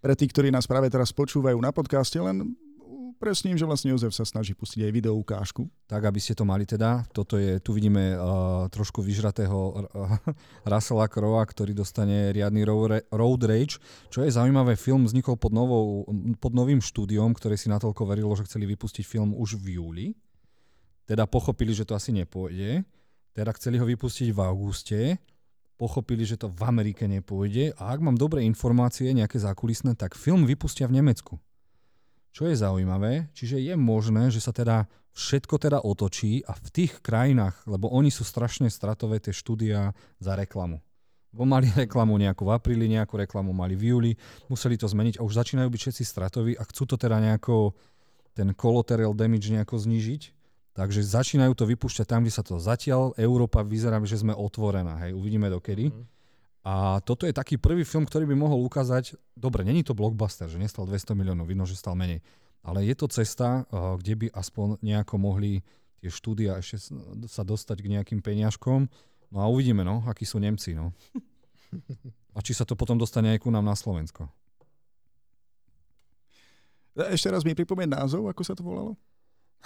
Pre 0.00 0.14
tých, 0.16 0.32
ktorí 0.32 0.48
nás 0.52 0.68
práve 0.68 0.92
teraz 0.92 1.12
počúvajú 1.12 1.56
na 1.56 1.72
podcaste, 1.72 2.20
len 2.20 2.52
presním, 3.20 3.60
že 3.60 3.68
vlastne 3.68 3.92
Jozef 3.92 4.16
sa 4.16 4.24
snaží 4.24 4.56
pustiť 4.56 4.88
aj 4.88 4.92
video 4.96 5.12
ukážku. 5.20 5.68
Tak, 5.84 6.08
aby 6.08 6.16
ste 6.16 6.32
to 6.32 6.48
mali 6.48 6.64
teda. 6.64 7.04
Toto 7.12 7.36
je, 7.36 7.60
tu 7.60 7.76
vidíme 7.76 8.16
uh, 8.16 8.64
trošku 8.72 9.04
vyžratého 9.04 9.52
uh, 9.52 10.16
Russella 10.72 11.04
Crowe, 11.12 11.44
ktorý 11.44 11.76
dostane 11.76 12.32
riadny 12.32 12.64
road 13.12 13.42
rage. 13.44 13.76
Čo 14.08 14.24
je 14.24 14.32
zaujímavé, 14.32 14.80
film 14.80 15.04
vznikol 15.04 15.36
pod, 15.36 15.52
novou, 15.52 16.08
pod 16.40 16.56
novým 16.56 16.80
štúdiom, 16.80 17.36
ktoré 17.36 17.60
si 17.60 17.68
natoľko 17.68 18.08
verilo, 18.08 18.32
že 18.32 18.48
chceli 18.48 18.64
vypustiť 18.72 19.04
film 19.04 19.36
už 19.36 19.60
v 19.60 19.76
júli. 19.76 20.06
Teda 21.04 21.28
pochopili, 21.28 21.76
že 21.76 21.84
to 21.84 21.92
asi 21.92 22.16
nepôjde. 22.16 22.88
Teda 23.36 23.52
chceli 23.52 23.76
ho 23.76 23.84
vypustiť 23.84 24.32
v 24.32 24.40
auguste. 24.40 25.00
Pochopili, 25.76 26.24
že 26.24 26.40
to 26.40 26.48
v 26.48 26.62
Amerike 26.64 27.04
nepôjde. 27.04 27.76
A 27.76 27.92
ak 27.92 28.00
mám 28.00 28.16
dobré 28.16 28.48
informácie, 28.48 29.12
nejaké 29.12 29.36
zákulisné, 29.36 29.98
tak 30.00 30.16
film 30.16 30.48
vypustia 30.48 30.88
v 30.88 31.02
Nemecku. 31.02 31.36
Čo 32.30 32.46
je 32.46 32.54
zaujímavé, 32.54 33.26
čiže 33.34 33.58
je 33.58 33.74
možné, 33.74 34.30
že 34.30 34.38
sa 34.38 34.54
teda 34.54 34.86
všetko 35.10 35.58
teda 35.58 35.78
otočí 35.82 36.46
a 36.46 36.54
v 36.54 36.68
tých 36.70 37.02
krajinách, 37.02 37.66
lebo 37.66 37.90
oni 37.90 38.14
sú 38.14 38.22
strašne 38.22 38.70
stratové 38.70 39.18
tie 39.18 39.34
štúdia 39.34 39.90
za 40.22 40.38
reklamu. 40.38 40.78
Bo 41.30 41.46
mali 41.46 41.70
reklamu 41.86 42.14
nejakú 42.18 42.46
v 42.46 42.54
apríli, 42.54 42.86
nejakú 42.90 43.18
reklamu 43.18 43.50
mali 43.50 43.74
v 43.74 43.94
júli, 43.94 44.12
museli 44.46 44.78
to 44.78 44.86
zmeniť 44.86 45.18
a 45.18 45.26
už 45.26 45.34
začínajú 45.34 45.68
byť 45.70 45.80
všetci 45.80 46.04
stratoví 46.06 46.52
a 46.54 46.62
chcú 46.66 46.86
to 46.86 46.96
teda 46.98 47.18
nejako, 47.18 47.74
ten 48.34 48.54
collateral 48.54 49.14
damage 49.14 49.50
nejako 49.50 49.78
znížiť. 49.78 50.22
Takže 50.70 51.02
začínajú 51.02 51.52
to 51.58 51.66
vypúšťať 51.66 52.06
tam, 52.06 52.22
kde 52.22 52.32
sa 52.32 52.46
to 52.46 52.62
zatiaľ, 52.62 53.10
Európa 53.18 53.66
vyzerá, 53.66 53.98
že 54.06 54.22
sme 54.22 54.30
otvorená, 54.30 55.02
hej, 55.02 55.18
uvidíme 55.18 55.50
dokedy. 55.50 55.90
Mm. 55.90 56.06
A 56.60 57.00
toto 57.00 57.24
je 57.24 57.32
taký 57.32 57.56
prvý 57.56 57.88
film, 57.88 58.04
ktorý 58.04 58.28
by 58.28 58.36
mohol 58.36 58.60
ukázať, 58.68 59.16
dobre, 59.32 59.64
není 59.64 59.80
to 59.80 59.96
blockbuster, 59.96 60.44
že 60.44 60.60
nestal 60.60 60.84
200 60.84 61.16
miliónov, 61.16 61.48
vidno, 61.48 61.64
že 61.64 61.72
stal 61.72 61.96
menej, 61.96 62.20
ale 62.60 62.84
je 62.84 62.92
to 62.92 63.08
cesta, 63.08 63.64
eh, 63.64 63.76
kde 63.96 64.14
by 64.20 64.26
aspoň 64.36 64.76
nejako 64.84 65.16
mohli 65.16 65.64
tie 66.00 66.12
štúdia 66.12 66.60
ešte 66.60 66.92
sa 67.28 67.44
dostať 67.44 67.76
k 67.80 67.90
nejakým 67.96 68.20
peniažkom. 68.24 68.88
No 69.30 69.38
a 69.40 69.46
uvidíme, 69.48 69.84
no, 69.84 70.04
akí 70.08 70.24
sú 70.24 70.40
Nemci, 70.40 70.72
no. 70.72 70.92
A 72.30 72.38
či 72.46 72.54
sa 72.54 72.62
to 72.62 72.78
potom 72.78 72.94
dostane 72.94 73.34
aj 73.34 73.42
ku 73.42 73.50
nám 73.50 73.66
na 73.66 73.74
Slovensko. 73.74 74.30
Ešte 76.94 77.26
raz 77.26 77.42
mi 77.42 77.58
pripomeň 77.58 77.90
názov, 77.90 78.30
ako 78.30 78.42
sa 78.46 78.54
to 78.54 78.62
volalo? 78.62 78.94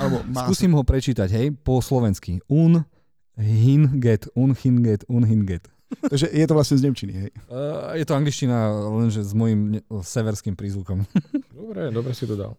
Alebo 0.01 0.25
Skúsim 0.49 0.73
ho 0.73 0.81
prečítať, 0.81 1.29
hej, 1.29 1.53
po 1.61 1.85
slovensky. 1.85 2.41
Un 2.49 2.89
Hinget, 3.37 4.33
Unhinget, 4.33 5.05
Unhinget. 5.13 5.74
Takže 6.01 6.27
je 6.33 6.47
to 6.47 6.55
vlastne 6.55 6.77
z 6.81 6.85
Nemčiny, 6.89 7.13
hej? 7.13 7.31
Uh, 7.47 7.95
je 7.99 8.05
to 8.07 8.17
angličtina, 8.17 8.73
lenže 8.91 9.23
s 9.23 9.35
mojim 9.37 9.81
severským 9.89 10.57
prízvukom. 10.59 11.05
dobre, 11.59 11.93
dobre 11.93 12.13
si 12.13 12.25
to 12.27 12.35
dal. 12.35 12.55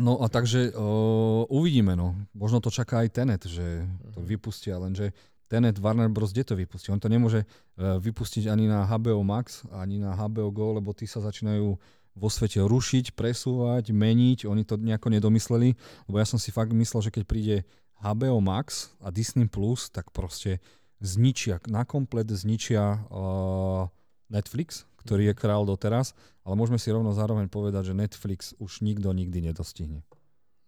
No 0.00 0.24
a 0.24 0.28
takže 0.32 0.72
uh, 0.72 1.44
uvidíme, 1.52 1.92
no. 1.92 2.16
Možno 2.32 2.64
to 2.64 2.72
čaká 2.72 3.04
aj 3.04 3.12
Tenet, 3.12 3.44
že 3.44 3.84
to 4.16 4.24
mhm. 4.24 4.28
vypustia, 4.28 4.80
lenže 4.80 5.12
Tenet 5.52 5.76
Warner 5.76 6.08
Bros. 6.08 6.32
kde 6.32 6.48
to 6.48 6.54
vypustí? 6.56 6.88
On 6.88 7.00
to 7.00 7.12
nemôže 7.12 7.44
uh, 7.44 8.00
vypustiť 8.00 8.48
ani 8.48 8.72
na 8.72 8.88
HBO 8.88 9.20
Max, 9.20 9.68
ani 9.68 10.00
na 10.00 10.16
HBO 10.16 10.48
Go, 10.48 10.80
lebo 10.80 10.96
tí 10.96 11.04
sa 11.04 11.20
začínajú 11.20 11.76
vo 12.12 12.28
svete 12.28 12.60
rušiť, 12.60 13.12
presúvať, 13.16 13.92
meniť. 13.92 14.48
Oni 14.48 14.64
to 14.64 14.80
nejako 14.80 15.12
nedomysleli, 15.12 15.76
lebo 16.08 16.16
ja 16.16 16.26
som 16.28 16.40
si 16.40 16.52
fakt 16.52 16.72
myslel, 16.72 17.08
že 17.08 17.12
keď 17.12 17.24
príde 17.28 17.56
HBO 18.00 18.40
Max 18.42 18.92
a 18.98 19.12
Disney+, 19.14 19.46
Plus, 19.46 19.88
tak 19.92 20.10
proste 20.10 20.58
zničia, 21.02 21.58
nakomplet 21.66 22.26
zničia 22.30 23.04
uh, 23.10 23.90
Netflix, 24.30 24.88
ktorý 25.02 25.30
je 25.30 25.34
král 25.34 25.66
doteraz, 25.66 26.14
ale 26.46 26.54
môžeme 26.54 26.78
si 26.78 26.88
rovno 26.94 27.10
zároveň 27.12 27.50
povedať, 27.50 27.92
že 27.92 27.98
Netflix 27.98 28.54
už 28.62 28.80
nikto 28.86 29.10
nikdy 29.10 29.52
nedostihne. 29.52 30.06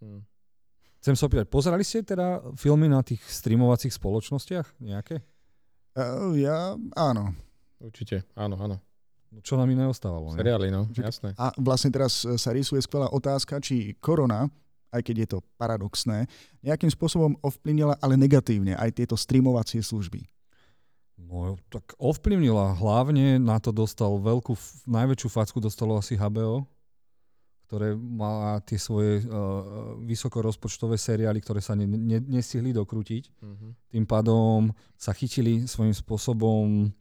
Hmm. 0.02 0.26
Chcem 1.00 1.14
sa 1.14 1.28
opýtať, 1.28 1.46
pozerali 1.48 1.84
ste 1.84 2.02
teda 2.02 2.40
filmy 2.58 2.88
na 2.88 3.04
tých 3.04 3.20
streamovacích 3.22 3.92
spoločnostiach 3.94 4.80
nejaké? 4.82 5.22
Uh, 5.94 6.34
ja, 6.34 6.74
áno. 6.98 7.32
Určite, 7.78 8.26
áno, 8.34 8.58
áno. 8.58 8.76
No, 9.34 9.38
Čo 9.42 9.58
nám 9.58 9.70
iné 9.70 9.84
ostávalo? 9.86 10.30
Seriály, 10.34 10.70
no, 10.70 10.86
jasné. 10.94 11.34
A 11.34 11.50
vlastne 11.58 11.90
teraz 11.90 12.22
sa 12.22 12.50
rysuje 12.54 12.78
skvelá 12.82 13.10
otázka, 13.10 13.58
či 13.58 13.98
korona, 13.98 14.46
aj 14.94 15.02
keď 15.02 15.16
je 15.18 15.28
to 15.34 15.38
paradoxné, 15.58 16.30
nejakým 16.62 16.88
spôsobom 16.88 17.34
ovplyvnila, 17.42 17.98
ale 17.98 18.14
negatívne 18.14 18.78
aj 18.78 18.94
tieto 18.94 19.18
streamovacie 19.18 19.82
služby. 19.82 20.22
No, 21.18 21.58
tak 21.70 21.94
ovplyvnila. 21.98 22.78
Hlavne 22.78 23.42
na 23.42 23.58
to 23.58 23.74
dostal 23.74 24.18
veľkú, 24.18 24.54
najväčšiu 24.86 25.28
facku 25.30 25.58
dostalo 25.58 25.98
asi 25.98 26.18
HBO, 26.18 26.66
ktoré 27.64 27.96
má 27.96 28.62
tie 28.62 28.78
svoje 28.78 29.24
uh, 29.26 29.98
vysokorozpočtové 30.04 30.94
seriály, 30.94 31.42
ktoré 31.42 31.58
sa 31.58 31.74
ne, 31.74 31.88
ne, 31.90 32.22
nestihli 32.22 32.70
dokrútiť. 32.70 33.34
Uh-huh. 33.40 33.74
Tým 33.90 34.04
pádom 34.06 34.70
sa 34.94 35.10
chytili 35.10 35.66
svojím 35.66 35.96
spôsobom 35.96 36.92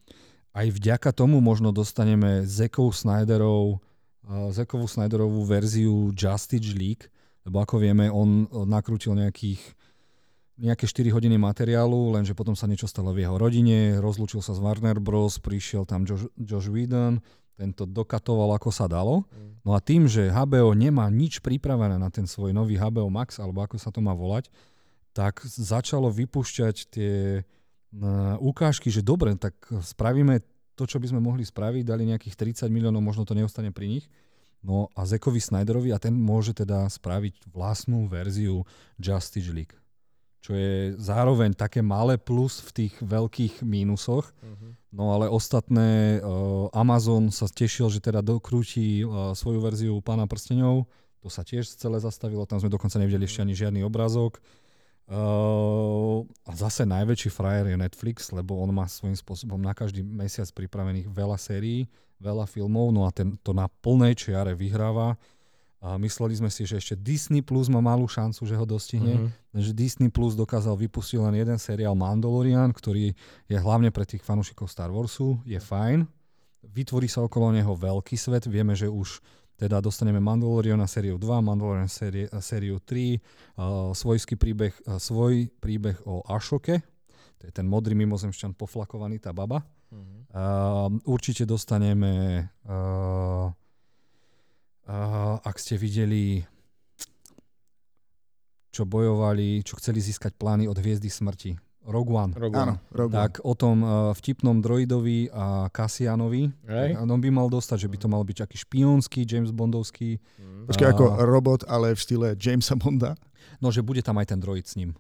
aj 0.53 0.67
vďaka 0.73 1.13
tomu 1.13 1.41
možno 1.45 1.69
dostaneme 1.69 2.41
Zekov 2.49 2.95
Snyderov, 2.97 3.77
uh, 4.25 4.49
Zekovú 4.49 4.89
Snyderovú 4.89 5.45
verziu 5.45 6.09
Justice 6.15 6.73
League, 6.73 7.05
lebo 7.43 7.59
ako 7.63 7.79
vieme, 7.79 8.07
on 8.11 8.47
nakrútil 8.67 9.15
nejakých 9.15 9.61
nejaké 10.53 10.85
4 10.85 11.09
hodiny 11.09 11.41
materiálu, 11.41 12.13
lenže 12.13 12.37
potom 12.37 12.53
sa 12.53 12.69
niečo 12.69 12.85
stalo 12.85 13.09
v 13.09 13.25
jeho 13.25 13.41
rodine, 13.41 13.97
rozlúčil 13.97 14.37
sa 14.37 14.53
s 14.53 14.61
Warner 14.61 15.01
Bros., 15.01 15.41
prišiel 15.41 15.81
tam 15.89 16.05
Josh, 16.05 16.29
Josh 16.37 16.69
Whedon, 16.69 17.25
tento 17.57 17.89
dokatoval 17.89 18.53
ako 18.61 18.69
sa 18.69 18.85
dalo. 18.85 19.25
No 19.65 19.73
a 19.73 19.81
tým, 19.81 20.05
že 20.05 20.29
HBO 20.29 20.77
nemá 20.77 21.09
nič 21.09 21.41
pripravené 21.41 21.97
na 21.97 22.13
ten 22.13 22.29
svoj 22.29 22.53
nový 22.53 22.77
HBO 22.77 23.09
Max, 23.09 23.41
alebo 23.41 23.65
ako 23.65 23.81
sa 23.81 23.89
to 23.89 23.97
má 23.97 24.13
volať, 24.13 24.53
tak 25.09 25.41
začalo 25.45 26.13
vypúšťať 26.13 26.75
tie 26.93 27.41
ukážky, 28.41 28.93
že 28.93 29.05
dobre, 29.05 29.33
tak 29.37 29.57
spravíme 29.69 30.41
to, 30.77 30.85
čo 30.85 30.97
by 30.97 31.09
sme 31.09 31.21
mohli 31.21 31.45
spraviť, 31.45 31.81
dali 31.85 32.09
nejakých 32.09 32.65
30 32.65 32.73
miliónov, 32.73 33.01
možno 33.01 33.25
to 33.25 33.37
neostane 33.37 33.69
pri 33.73 33.89
nich. 33.89 34.05
No 34.63 34.87
a 34.95 35.03
Zekovi 35.03 35.43
Snyderovi 35.43 35.91
a 35.91 35.99
ten 35.99 36.15
môže 36.15 36.55
teda 36.55 36.87
spraviť 36.87 37.51
vlastnú 37.51 38.07
verziu 38.07 38.63
Justice 38.95 39.51
League 39.51 39.75
čo 40.43 40.51
je 40.59 40.91
zároveň 40.99 41.55
také 41.55 41.79
malé 41.79 42.19
plus 42.19 42.59
v 42.59 42.69
tých 42.83 42.93
veľkých 42.99 43.63
mínusoch. 43.63 44.27
Uh-huh. 44.27 44.75
No 44.91 45.15
ale 45.15 45.31
ostatné, 45.31 46.19
uh, 46.19 46.67
Amazon 46.75 47.31
sa 47.31 47.47
tešil, 47.47 47.87
že 47.87 48.03
teda 48.03 48.19
dokrúti 48.19 49.07
uh, 49.07 49.31
svoju 49.31 49.63
verziu 49.63 49.95
Pána 50.03 50.27
prsteňov, 50.27 50.83
to 51.23 51.31
sa 51.31 51.47
tiež 51.47 51.63
celé 51.79 51.95
zastavilo, 52.03 52.43
tam 52.43 52.59
sme 52.59 52.67
dokonca 52.67 52.99
nevideli 52.99 53.23
ešte 53.23 53.39
ani 53.39 53.55
žiadny 53.55 53.87
obrázok. 53.87 54.43
Uh, 55.07 56.27
a 56.43 56.51
zase 56.51 56.83
najväčší 56.83 57.31
frajer 57.31 57.71
je 57.71 57.79
Netflix, 57.79 58.35
lebo 58.35 58.59
on 58.59 58.75
má 58.75 58.83
svojím 58.91 59.15
spôsobom 59.15 59.63
na 59.63 59.71
každý 59.71 60.03
mesiac 60.03 60.51
pripravených 60.51 61.07
veľa 61.07 61.39
sérií, 61.39 61.87
veľa 62.23 62.47
filmov, 62.47 62.95
no 62.95 63.03
a 63.03 63.11
ten 63.11 63.35
to 63.43 63.51
na 63.51 63.67
plnej 63.67 64.15
čiare 64.15 64.55
vyhráva. 64.55 65.19
A 65.83 65.99
mysleli 65.99 66.39
sme 66.39 66.47
si, 66.47 66.63
že 66.63 66.79
ešte 66.79 66.95
Disney 66.95 67.43
Plus 67.43 67.67
má 67.67 67.83
malú 67.83 68.07
šancu, 68.07 68.47
že 68.47 68.55
ho 68.55 68.63
dostihne. 68.63 69.19
Mm-hmm. 69.19 69.59
Že 69.59 69.71
Disney 69.75 70.07
Plus 70.07 70.31
dokázal 70.31 70.79
vypustiť 70.79 71.19
len 71.19 71.35
jeden 71.43 71.59
seriál 71.59 71.91
Mandalorian, 71.91 72.71
ktorý 72.71 73.11
je 73.51 73.57
hlavne 73.59 73.91
pre 73.91 74.07
tých 74.07 74.23
fanúšikov 74.23 74.71
Star 74.71 74.87
Warsu, 74.95 75.43
je 75.43 75.59
fajn. 75.59 76.07
Vytvorí 76.63 77.11
sa 77.11 77.27
okolo 77.27 77.51
neho 77.51 77.75
veľký 77.75 78.15
svet. 78.15 78.47
Vieme, 78.47 78.79
že 78.79 78.87
už 78.87 79.19
teda 79.59 79.83
dostaneme 79.83 80.23
Mandalorian 80.23 80.79
na 80.79 80.87
sériu 80.87 81.19
2, 81.19 81.43
Mandalorian 81.43 81.91
série, 81.91 82.31
sériu 82.39 82.79
3, 82.79 82.87
uh, 82.87 83.91
svojský 83.91 84.39
príbeh, 84.39 84.71
uh, 84.87 84.97
svoj 84.97 85.51
príbeh 85.59 85.99
o 86.07 86.23
Ashoke, 86.31 86.79
to 87.43 87.51
je 87.51 87.59
ten 87.59 87.67
modrý 87.67 87.91
mimozemšťan 87.91 88.55
poflakovaný, 88.55 89.19
tá 89.19 89.35
baba. 89.35 89.67
Mm-hmm. 89.93 90.19
Uh, 90.33 90.89
určite 91.05 91.45
dostaneme 91.45 92.49
uh, 92.65 93.53
Uh, 94.83 95.39
ak 95.47 95.63
ste 95.63 95.79
videli, 95.79 96.43
čo 98.67 98.83
bojovali, 98.83 99.63
čo 99.63 99.79
chceli 99.79 100.03
získať 100.03 100.35
plány 100.35 100.67
od 100.67 100.75
Hviezdy 100.75 101.07
smrti. 101.07 101.55
Rogue 101.87 102.11
One. 102.11 102.35
Rogue 102.35 102.59
One. 102.59 102.75
Áno, 102.75 102.75
Rogue 102.91 103.15
tak 103.15 103.39
o 103.47 103.55
tom 103.55 103.79
uh, 103.79 104.11
vtipnom 104.11 104.59
droidovi 104.59 105.31
a 105.31 105.71
Cassianovi. 105.71 106.51
Hej. 106.67 106.99
On 106.99 107.15
by 107.15 107.29
mal 107.31 107.47
dostať, 107.47 107.87
že 107.87 107.91
by 107.91 107.97
to 107.99 108.07
mal 108.11 108.27
byť 108.27 108.43
taký 108.43 108.59
špionský, 108.59 109.23
James 109.23 109.55
Bondovský. 109.55 110.19
Mm. 110.19 110.67
Počkaj, 110.67 110.87
ako 110.91 111.05
robot, 111.31 111.63
ale 111.63 111.95
v 111.95 111.99
štýle 112.03 112.27
Jamesa 112.35 112.75
Bonda. 112.75 113.15
No, 113.63 113.71
že 113.71 113.79
bude 113.79 114.03
tam 114.03 114.19
aj 114.19 114.35
ten 114.35 114.39
droid 114.43 114.67
s 114.67 114.75
ním. 114.75 114.99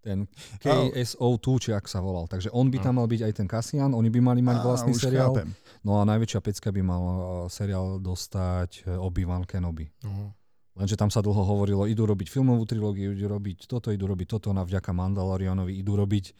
Ten 0.00 0.24
KSO2, 0.64 1.46
či 1.60 1.70
ak 1.76 1.84
sa 1.84 2.00
volal. 2.00 2.24
Takže 2.24 2.48
on 2.56 2.72
by 2.72 2.80
tam 2.80 2.96
mal 2.96 3.04
byť 3.04 3.20
aj 3.20 3.32
ten 3.36 3.44
Cassian, 3.44 3.92
oni 3.92 4.08
by 4.08 4.20
mali 4.24 4.40
mať 4.40 4.56
Á, 4.58 4.64
vlastný 4.64 4.96
seriál. 4.96 5.36
chápem. 5.36 5.52
No 5.84 6.00
a 6.00 6.08
najväčšia 6.08 6.40
pecka 6.40 6.72
by 6.72 6.80
mal 6.80 7.02
uh, 7.04 7.16
seriál 7.52 8.00
dostať 8.00 8.88
uh, 8.88 8.96
Obi-Wan 8.96 9.44
Kenobi. 9.44 9.92
Uh-huh. 10.00 10.32
Lenže 10.80 10.96
tam 10.96 11.12
sa 11.12 11.20
dlho 11.20 11.44
hovorilo, 11.44 11.84
idú 11.84 12.08
robiť 12.08 12.32
filmovú 12.32 12.64
trilógiu, 12.64 13.12
idú 13.12 13.28
robiť 13.28 13.68
toto, 13.68 13.92
idú 13.92 14.08
robiť 14.08 14.40
toto, 14.40 14.48
na 14.56 14.64
vďaka 14.64 14.88
Mandalorianovi 14.96 15.76
idú 15.76 16.00
robiť 16.00 16.32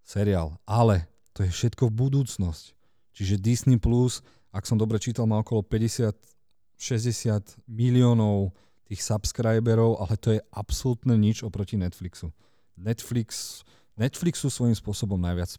seriál. 0.00 0.56
Ale 0.64 1.04
to 1.36 1.44
je 1.44 1.52
všetko 1.52 1.92
v 1.92 2.08
budúcnosť. 2.08 2.64
Čiže 3.12 3.36
Disney 3.36 3.76
Plus, 3.76 4.24
ak 4.48 4.64
som 4.64 4.80
dobre 4.80 4.96
čítal, 4.96 5.28
má 5.28 5.44
okolo 5.44 5.60
50-60 5.66 6.16
miliónov 7.68 8.56
tých 8.88 9.04
subscriberov, 9.04 10.00
ale 10.00 10.16
to 10.16 10.32
je 10.32 10.40
absolútne 10.56 11.12
nič 11.20 11.44
oproti 11.44 11.76
Netflixu. 11.76 12.32
Netflix, 12.78 13.62
Netflixu 13.98 14.48
svojím 14.48 14.78
spôsobom 14.78 15.18
najviac. 15.18 15.58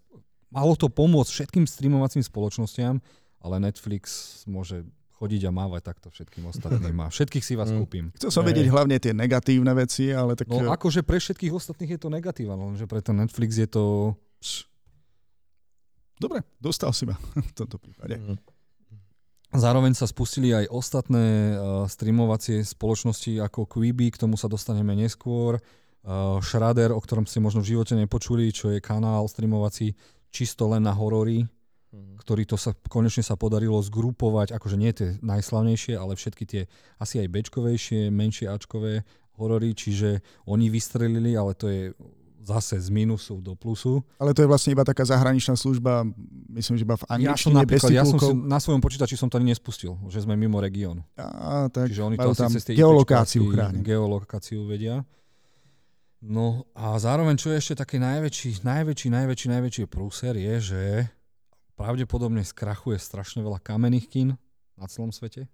Malo 0.49 0.73
to 0.73 0.89
pomôcť 0.89 1.29
všetkým 1.29 1.65
streamovacím 1.69 2.25
spoločnostiam, 2.25 2.97
ale 3.43 3.55
Netflix 3.61 4.41
môže 4.49 4.87
chodiť 5.19 5.45
a 5.45 5.51
mávať 5.51 5.83
takto 5.83 6.07
všetkým 6.07 6.47
ostatným 6.47 6.95
a 7.03 7.11
všetkých 7.11 7.43
si 7.43 7.53
vás 7.59 7.67
Mm. 7.67 7.79
kúpim. 7.83 8.05
Chcel 8.15 8.31
som 8.31 8.43
vedieť 8.47 8.71
hlavne 8.71 8.95
tie 9.03 9.11
negatívne 9.11 9.75
veci, 9.75 10.15
ale 10.15 10.39
tak... 10.39 10.47
No 10.47 10.71
akože 10.71 11.03
pre 11.03 11.19
všetkých 11.19 11.51
ostatných 11.51 11.99
je 11.99 11.99
to 11.99 12.07
negatíva, 12.07 12.55
lenže 12.55 12.87
pre 12.87 13.03
ten 13.03 13.19
Netflix 13.19 13.59
je 13.59 13.67
to... 13.67 14.15
Dobre, 16.19 16.43
dostal 16.59 16.91
si 16.95 17.03
ma 17.07 17.19
v 17.51 17.53
tomto 17.55 17.75
prípade. 17.79 18.15
Mhm. 18.15 18.35
Zároveň 19.49 19.97
sa 19.97 20.05
spustili 20.05 20.53
aj 20.53 20.69
ostatné 20.69 21.57
uh, 21.57 21.89
streamovacie 21.89 22.61
spoločnosti 22.61 23.41
ako 23.41 23.65
Quibi, 23.65 24.13
k 24.13 24.21
tomu 24.21 24.37
sa 24.37 24.45
dostaneme 24.45 24.93
neskôr. 24.93 25.57
Uh, 25.99 26.39
Shredder, 26.39 26.95
o 26.95 26.99
ktorom 27.03 27.27
ste 27.27 27.43
možno 27.43 27.59
v 27.59 27.75
živote 27.75 27.91
nepočuli, 27.93 28.49
čo 28.55 28.71
je 28.71 28.79
kanál 28.79 29.27
streamovací 29.27 29.93
čisto 30.31 30.69
len 30.71 30.87
na 30.87 30.95
horory, 30.95 31.43
Mhm. 31.89 32.21
ktorý 32.21 32.45
to 32.45 32.53
sa 32.53 32.77
konečne 32.85 33.25
sa 33.25 33.33
podarilo 33.33 33.81
zgrupovať, 33.81 34.53
akože 34.53 34.77
nie 34.77 34.93
tie 34.93 35.17
najslavnejšie, 35.25 35.97
ale 35.97 36.13
všetky 36.13 36.43
tie 36.45 36.61
asi 37.01 37.17
aj 37.17 37.33
bečkovejšie, 37.33 38.13
menšie 38.13 38.45
ačkové 38.45 39.01
horory, 39.41 39.73
čiže 39.73 40.21
oni 40.45 40.69
vystrelili, 40.69 41.33
ale 41.33 41.57
to 41.57 41.65
je 41.65 41.89
zase 42.45 42.77
z 42.77 42.89
minusu 42.93 43.41
do 43.41 43.57
plusu. 43.57 44.05
Ale 44.21 44.37
to 44.37 44.45
je 44.45 44.49
vlastne 44.49 44.73
iba 44.73 44.85
taká 44.85 45.01
zahraničná 45.01 45.57
služba, 45.57 46.05
myslím, 46.53 46.77
že 46.77 46.83
iba 46.85 46.97
v 46.97 47.05
Ja 47.09 47.13
angličtine, 47.17 47.65
bez 47.65 47.81
napríklad, 47.81 47.89
ja 47.89 48.05
som 48.05 48.17
si, 48.21 48.33
na 48.37 48.59
svojom 48.61 48.81
počítači 48.85 49.17
som 49.17 49.25
to 49.25 49.41
ani 49.41 49.49
nespustil, 49.49 49.97
že 50.13 50.21
sme 50.21 50.37
mimo 50.37 50.61
tak 51.73 51.89
Čiže 51.89 52.05
oni 52.05 52.15
to 52.21 52.37
tam 52.37 52.53
asi 52.53 52.61
cez 52.61 52.63
tie 52.69 52.73
geolokáciu 52.77 53.49
chránia. 53.49 53.81
Geolokáciu 53.81 54.61
vedia. 54.69 55.01
No 56.19 56.67
a 56.75 56.99
zároveň, 56.99 57.39
čo 57.39 57.47
je 57.55 57.59
ešte 57.63 57.79
taký 57.79 57.95
najväčší, 57.95 58.67
najväčší, 58.67 59.07
najväčší, 59.07 59.47
najväčší 59.49 59.83
prúser 59.87 60.35
je, 60.35 60.55
že 60.59 60.81
pravdepodobne 61.79 62.43
skrachuje 62.43 62.99
strašne 62.99 63.39
veľa 63.39 63.63
kamenných 63.63 64.07
kín 64.11 64.29
na 64.75 64.85
celom 64.91 65.15
svete, 65.15 65.47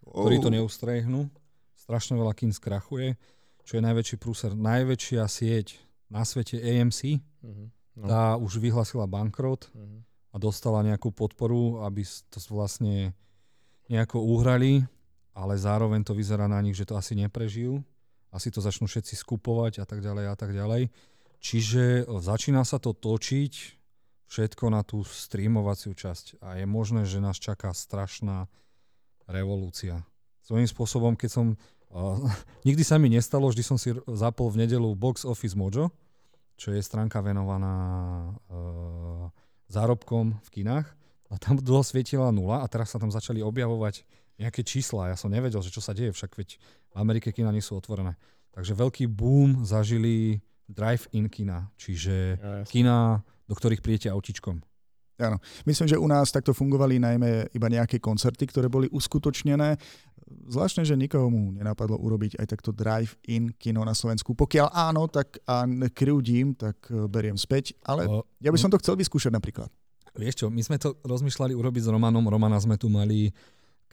ktorí 0.00 0.40
to 0.40 0.48
Oh. 0.48 0.54
neustrehnú. 0.56 1.28
Strašne 1.76 2.16
veľa 2.16 2.32
kín 2.32 2.48
skrachuje. 2.50 3.20
Čo 3.66 3.76
je 3.76 3.82
najväčší 3.84 4.16
prúser? 4.16 4.56
Najväčšia 4.56 5.28
sieť 5.28 5.76
na 6.08 6.24
svete 6.24 6.56
AMC, 6.56 7.20
Mhm. 7.44 7.64
No. 7.96 8.06
tá 8.08 8.36
už 8.36 8.56
vyhlasila 8.56 9.04
bankrot 9.04 9.68
Mhm. 9.72 9.98
a 10.32 10.36
dostala 10.40 10.80
nejakú 10.80 11.12
podporu, 11.12 11.84
aby 11.84 12.04
to 12.32 12.40
vlastne 12.48 13.12
nejako 13.88 14.20
uhrali, 14.20 14.84
ale 15.36 15.56
zároveň 15.56 16.00
to 16.04 16.16
vyzerá 16.16 16.48
na 16.48 16.60
nich, 16.60 16.76
že 16.76 16.88
to 16.88 16.96
asi 16.96 17.12
neprežijú. 17.12 17.84
Asi 18.36 18.52
to 18.52 18.60
začnú 18.60 18.84
všetci 18.84 19.16
skupovať 19.16 19.80
a 19.80 19.88
tak 19.88 20.04
ďalej 20.04 20.24
a 20.28 20.36
tak 20.36 20.52
ďalej. 20.52 20.92
Čiže 21.40 22.04
o, 22.04 22.20
začína 22.20 22.68
sa 22.68 22.76
to 22.76 22.92
točiť 22.92 23.54
všetko 24.28 24.64
na 24.68 24.84
tú 24.84 25.00
streamovaciu 25.06 25.96
časť 25.96 26.42
a 26.44 26.60
je 26.60 26.66
možné, 26.68 27.08
že 27.08 27.22
nás 27.22 27.40
čaká 27.40 27.72
strašná 27.72 28.50
revolúcia. 29.24 30.04
Svojím 30.44 30.68
spôsobom, 30.68 31.16
keď 31.16 31.30
som... 31.32 31.46
Uh, 31.88 32.28
nikdy 32.68 32.82
sa 32.84 33.00
mi 33.00 33.08
nestalo, 33.08 33.48
vždy 33.48 33.62
som 33.64 33.78
si 33.80 33.96
zapol 34.04 34.52
v 34.52 34.66
nedelu 34.66 34.92
Box 34.92 35.24
Office 35.24 35.56
Mojo, 35.56 35.88
čo 36.60 36.76
je 36.76 36.82
stránka 36.84 37.24
venovaná 37.24 37.74
uh, 38.52 39.32
zárobkom 39.72 40.36
v 40.44 40.48
kinách 40.50 40.86
a 41.30 41.34
tam 41.38 41.58
dlho 41.66 41.82
svietila 41.82 42.30
nula 42.30 42.62
a 42.62 42.66
teraz 42.70 42.92
sa 42.94 42.98
tam 42.98 43.10
začali 43.10 43.42
objavovať 43.42 44.06
nejaké 44.36 44.62
čísla. 44.62 45.12
Ja 45.12 45.16
som 45.16 45.32
nevedel, 45.32 45.60
že 45.64 45.72
čo 45.72 45.80
sa 45.80 45.96
deje, 45.96 46.12
však 46.12 46.36
veď 46.36 46.60
v 46.92 46.94
Amerike 46.96 47.32
kina 47.32 47.52
nie 47.52 47.64
sú 47.64 47.76
otvorené. 47.76 48.16
Takže 48.52 48.72
veľký 48.72 49.04
boom 49.08 49.64
zažili 49.64 50.40
drive-in 50.66 51.28
kina, 51.28 51.68
čiže 51.76 52.40
Ja, 52.40 52.64
jasne. 52.64 52.72
kina 52.72 52.96
do 53.46 53.54
ktorých 53.54 53.82
prijete 53.82 54.10
autičkom. 54.10 54.58
Áno. 55.16 55.40
Myslím, 55.64 55.88
že 55.88 55.96
u 55.96 56.04
nás 56.04 56.28
takto 56.28 56.52
fungovali 56.52 57.00
najmä 57.00 57.48
iba 57.56 57.68
nejaké 57.72 57.96
koncerty, 57.96 58.44
ktoré 58.52 58.68
boli 58.68 58.84
uskutočnené. 58.92 59.80
Zvláštne, 60.52 60.84
že 60.84 60.98
nikomu 60.98 61.32
mu 61.32 61.42
nenapadlo 61.56 61.96
urobiť 61.96 62.36
aj 62.36 62.46
takto 62.52 62.68
drive-in 62.74 63.56
kino 63.56 63.80
na 63.86 63.96
Slovensku. 63.96 64.36
Pokiaľ 64.36 64.68
áno, 64.76 65.08
tak 65.08 65.40
a 65.48 65.64
krivdím, 65.88 66.52
tak 66.52 66.76
e, 66.92 67.08
beriem 67.08 67.40
späť. 67.40 67.72
Ale 67.88 68.04
ja 68.44 68.52
by 68.52 68.58
som 68.60 68.68
to 68.68 68.76
chcel 68.76 68.98
vyskúšať 68.98 69.32
napríklad. 69.32 69.72
Vieš 70.16 70.44
čo, 70.44 70.46
my 70.52 70.60
sme 70.60 70.76
to 70.76 70.96
rozmýšľali 71.04 71.56
urobiť 71.56 71.88
s 71.88 71.88
Romanom. 71.88 72.24
Romana 72.28 72.60
sme 72.60 72.76
tu 72.76 72.92
mali, 72.92 73.32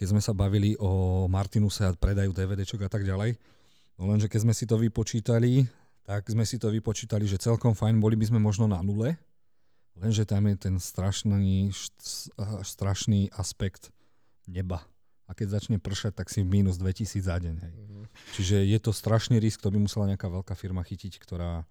keď 0.03 0.11
sme 0.11 0.19
sa 0.19 0.35
bavili 0.35 0.75
o 0.83 1.23
Martinuse 1.31 1.87
a 1.87 1.95
predajú 1.95 2.35
DVDčok 2.35 2.83
a 2.83 2.91
tak 2.91 3.07
ďalej. 3.07 3.39
No 3.95 4.11
lenže 4.11 4.27
keď 4.27 4.43
sme 4.43 4.51
si 4.51 4.67
to 4.67 4.75
vypočítali, 4.75 5.63
tak 6.03 6.27
sme 6.27 6.43
si 6.43 6.59
to 6.59 6.67
vypočítali, 6.67 7.23
že 7.23 7.39
celkom 7.39 7.71
fajn, 7.71 8.03
boli 8.03 8.19
by 8.19 8.27
sme 8.27 8.43
možno 8.43 8.67
na 8.67 8.83
nule, 8.83 9.15
Lenže 9.93 10.25
tam 10.25 10.49
je 10.49 10.55
ten 10.57 10.75
strašný, 10.81 11.69
strašný 12.65 13.29
aspekt 13.37 13.93
neba. 14.49 14.81
A 15.29 15.37
keď 15.37 15.61
začne 15.61 15.77
pršať, 15.77 16.17
tak 16.17 16.27
si 16.33 16.41
v 16.41 16.49
minus 16.49 16.81
2000 16.81 17.21
za 17.21 17.37
deň. 17.39 17.55
Hej. 17.61 17.73
Mm-hmm. 17.73 18.05
Čiže 18.35 18.57
je 18.67 18.79
to 18.81 18.91
strašný 18.91 19.37
risk, 19.37 19.61
to 19.61 19.71
by 19.71 19.79
musela 19.79 20.09
nejaká 20.09 20.27
veľká 20.27 20.53
firma 20.57 20.81
chytiť, 20.83 21.21
ktorá... 21.21 21.63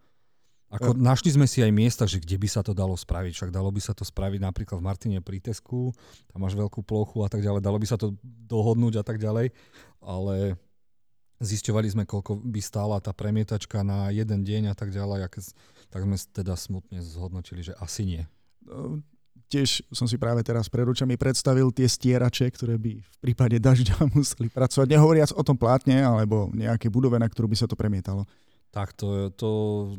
Ako, 0.73 0.97
ja. 0.97 1.13
Našli 1.13 1.37
sme 1.37 1.45
si 1.45 1.61
aj 1.61 1.69
miesta, 1.69 2.09
že 2.09 2.17
kde 2.17 2.41
by 2.41 2.49
sa 2.49 2.65
to 2.65 2.73
dalo 2.73 2.97
spraviť. 2.97 3.33
Však 3.37 3.51
dalo 3.53 3.69
by 3.69 3.81
sa 3.85 3.93
to 3.93 4.09
spraviť 4.09 4.41
napríklad 4.41 4.81
v 4.81 4.87
Martine 4.89 5.19
pri 5.21 5.37
Tesku, 5.37 5.93
tam 6.33 6.49
máš 6.49 6.57
veľkú 6.57 6.81
plochu 6.81 7.21
a 7.21 7.29
tak 7.29 7.45
ďalej. 7.45 7.61
Dalo 7.61 7.77
by 7.77 7.87
sa 7.87 8.01
to 8.01 8.17
dohodnúť 8.25 9.01
a 9.01 9.05
tak 9.05 9.21
ďalej. 9.21 9.53
Ale 10.01 10.57
zisťovali 11.45 11.89
sme, 11.93 12.03
koľko 12.09 12.41
by 12.41 12.61
stála 12.65 12.97
tá 13.05 13.13
premietačka 13.13 13.85
na 13.85 14.09
jeden 14.09 14.41
deň 14.49 14.73
a 14.73 14.75
tak 14.75 14.95
ďalej. 14.97 15.21
A 15.25 15.29
keď 15.29 15.53
tak 15.93 16.09
sme 16.09 16.17
teda 16.17 16.57
smutne 16.57 17.05
zhodnotili, 17.05 17.61
že 17.61 17.77
asi 17.77 18.09
nie. 18.09 18.23
No, 18.65 19.05
tiež 19.53 19.85
som 19.93 20.09
si 20.09 20.17
práve 20.17 20.41
teraz 20.41 20.73
pred 20.73 20.89
ručami 20.89 21.21
predstavil 21.21 21.69
tie 21.69 21.85
stierače, 21.85 22.49
ktoré 22.49 22.81
by 22.81 22.93
v 23.05 23.17
prípade 23.21 23.61
dažďa 23.61 24.09
museli 24.17 24.49
pracovať. 24.49 24.89
Nehovoriac 24.89 25.37
o 25.37 25.43
tom 25.45 25.61
plátne 25.61 26.01
alebo 26.01 26.49
nejaké 26.57 26.89
budove, 26.89 27.21
na 27.21 27.29
ktorú 27.29 27.53
by 27.53 27.61
sa 27.61 27.69
to 27.69 27.77
premietalo. 27.77 28.25
Tak 28.73 28.97
to, 28.97 29.29
to, 29.37 29.51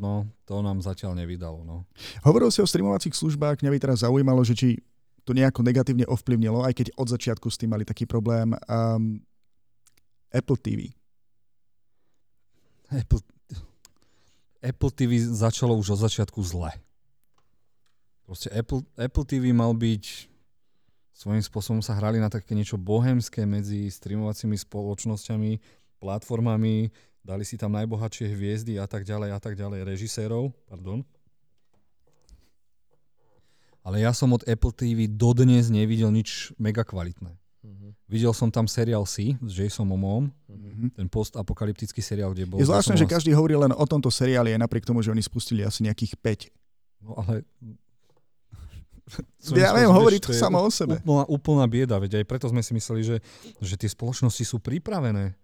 no, 0.02 0.26
to 0.42 0.58
nám 0.58 0.82
zatiaľ 0.82 1.14
nevydalo. 1.14 1.62
No. 1.62 1.86
Hovoril 2.26 2.50
si 2.50 2.58
o 2.58 2.66
streamovacích 2.66 3.14
službách, 3.14 3.62
mňa 3.62 3.70
by 3.70 3.78
teraz 3.78 4.02
zaujímalo, 4.02 4.42
že 4.42 4.58
či 4.58 4.68
to 5.22 5.30
nejako 5.30 5.62
negatívne 5.62 6.04
ovplyvnilo, 6.10 6.66
aj 6.66 6.74
keď 6.74 6.86
od 6.98 7.08
začiatku 7.08 7.46
s 7.48 7.56
tým 7.56 7.70
mali 7.70 7.86
taký 7.86 8.04
problém. 8.04 8.52
Um, 8.66 9.22
Apple 10.34 10.58
TV. 10.58 10.90
Apple, 12.90 13.22
Apple 14.58 14.92
TV 14.92 15.22
začalo 15.22 15.78
už 15.78 15.94
od 15.94 16.10
začiatku 16.10 16.42
zle. 16.42 16.74
Proste 18.26 18.50
Apple, 18.50 18.82
Apple 18.98 19.24
TV 19.24 19.54
mal 19.54 19.70
byť 19.70 20.34
svojím 21.14 21.44
spôsobom 21.46 21.80
sa 21.80 21.94
hrali 21.94 22.18
na 22.18 22.26
také 22.26 22.58
niečo 22.58 22.74
bohemské 22.74 23.46
medzi 23.46 23.86
streamovacími 23.86 24.58
spoločnosťami, 24.58 25.62
platformami, 26.02 26.90
dali 27.24 27.42
si 27.42 27.56
tam 27.56 27.72
najbohatšie 27.72 28.28
hviezdy 28.36 28.76
a 28.76 28.84
tak 28.84 29.08
ďalej 29.08 29.32
a 29.32 29.38
tak 29.40 29.56
ďalej, 29.56 29.88
režisérov, 29.88 30.52
pardon. 30.68 31.00
Ale 33.84 34.00
ja 34.00 34.12
som 34.16 34.32
od 34.32 34.44
Apple 34.48 34.72
TV 34.72 35.08
dodnes 35.08 35.68
nevidel 35.68 36.08
nič 36.08 36.56
mega 36.56 36.84
kvalitné. 36.84 37.36
Uh-huh. 37.64 37.92
Videl 38.08 38.32
som 38.32 38.48
tam 38.48 38.64
seriál 38.64 39.04
C 39.04 39.36
s 39.40 39.52
Jason 39.52 39.84
Momom, 39.84 40.28
uh-huh. 40.28 40.88
ten 40.96 41.08
postapokalyptický 41.08 42.00
seriál, 42.00 42.32
kde 42.32 42.48
bol... 42.48 42.60
Je 42.60 42.68
zvláštne, 42.68 42.96
že 42.96 43.08
každý 43.08 43.36
hovorí 43.36 43.56
len 43.56 43.72
o 43.72 43.84
tomto 43.84 44.08
seriáli, 44.08 44.56
aj 44.56 44.60
napriek 44.60 44.88
tomu, 44.88 45.04
že 45.04 45.12
oni 45.12 45.20
spustili 45.20 45.64
asi 45.64 45.84
nejakých 45.84 46.16
5. 46.16 47.04
No 47.04 47.12
ale... 47.20 47.44
ja 49.52 49.76
neviem, 49.76 49.92
hovorí 49.92 50.16
to, 50.16 50.32
to 50.32 50.36
samo 50.36 50.64
o 50.64 50.72
sebe. 50.72 50.96
Úplná, 51.04 51.24
úplná 51.28 51.64
bieda, 51.68 52.00
veď 52.00 52.20
aj 52.20 52.24
preto 52.24 52.48
sme 52.48 52.64
si 52.64 52.72
mysleli, 52.72 53.04
že, 53.04 53.16
že 53.60 53.76
tie 53.76 53.88
spoločnosti 53.92 54.44
sú 54.48 54.64
pripravené 54.64 55.36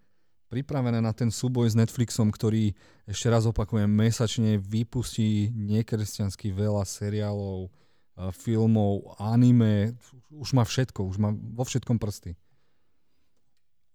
pripravené 0.51 0.99
na 0.99 1.15
ten 1.15 1.31
súboj 1.31 1.71
s 1.71 1.79
Netflixom, 1.79 2.35
ktorý, 2.35 2.75
ešte 3.07 3.31
raz 3.31 3.47
opakujem, 3.47 3.87
mesačne 3.87 4.59
vypustí 4.59 5.55
nekresťansky 5.55 6.51
veľa 6.51 6.83
seriálov, 6.83 7.71
filmov, 8.35 9.17
anime, 9.17 9.95
už 10.35 10.53
má 10.53 10.67
všetko, 10.67 11.07
už 11.07 11.17
má 11.23 11.31
vo 11.33 11.65
všetkom 11.65 11.97
prsty. 11.97 12.35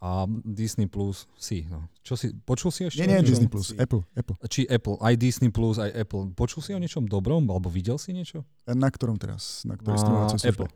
A 0.05 0.29
Disney 0.45 0.85
Plus 0.85 1.25
si. 1.33 1.65
No. 1.65 1.89
Čo 2.05 2.13
si, 2.13 2.29
počul 2.45 2.69
si 2.69 2.85
ešte? 2.85 3.01
Nie, 3.01 3.19
nie, 3.19 3.25
Disney 3.25 3.49
Plus, 3.49 3.73
si. 3.73 3.77
Apple, 3.77 4.05
Apple. 4.13 4.37
Či 4.45 4.69
Apple, 4.69 5.01
aj 5.01 5.13
Disney 5.17 5.49
Plus, 5.49 5.81
aj 5.81 5.91
Apple. 5.97 6.29
Počul 6.37 6.61
si 6.61 6.71
o 6.77 6.79
niečom 6.79 7.09
dobrom, 7.09 7.41
alebo 7.49 7.73
videl 7.73 7.97
si 7.97 8.13
niečo? 8.13 8.45
Na 8.69 8.89
ktorom 8.93 9.17
teraz? 9.17 9.65
Na 9.65 9.73
ktorej 9.75 10.01
Apple. 10.45 10.69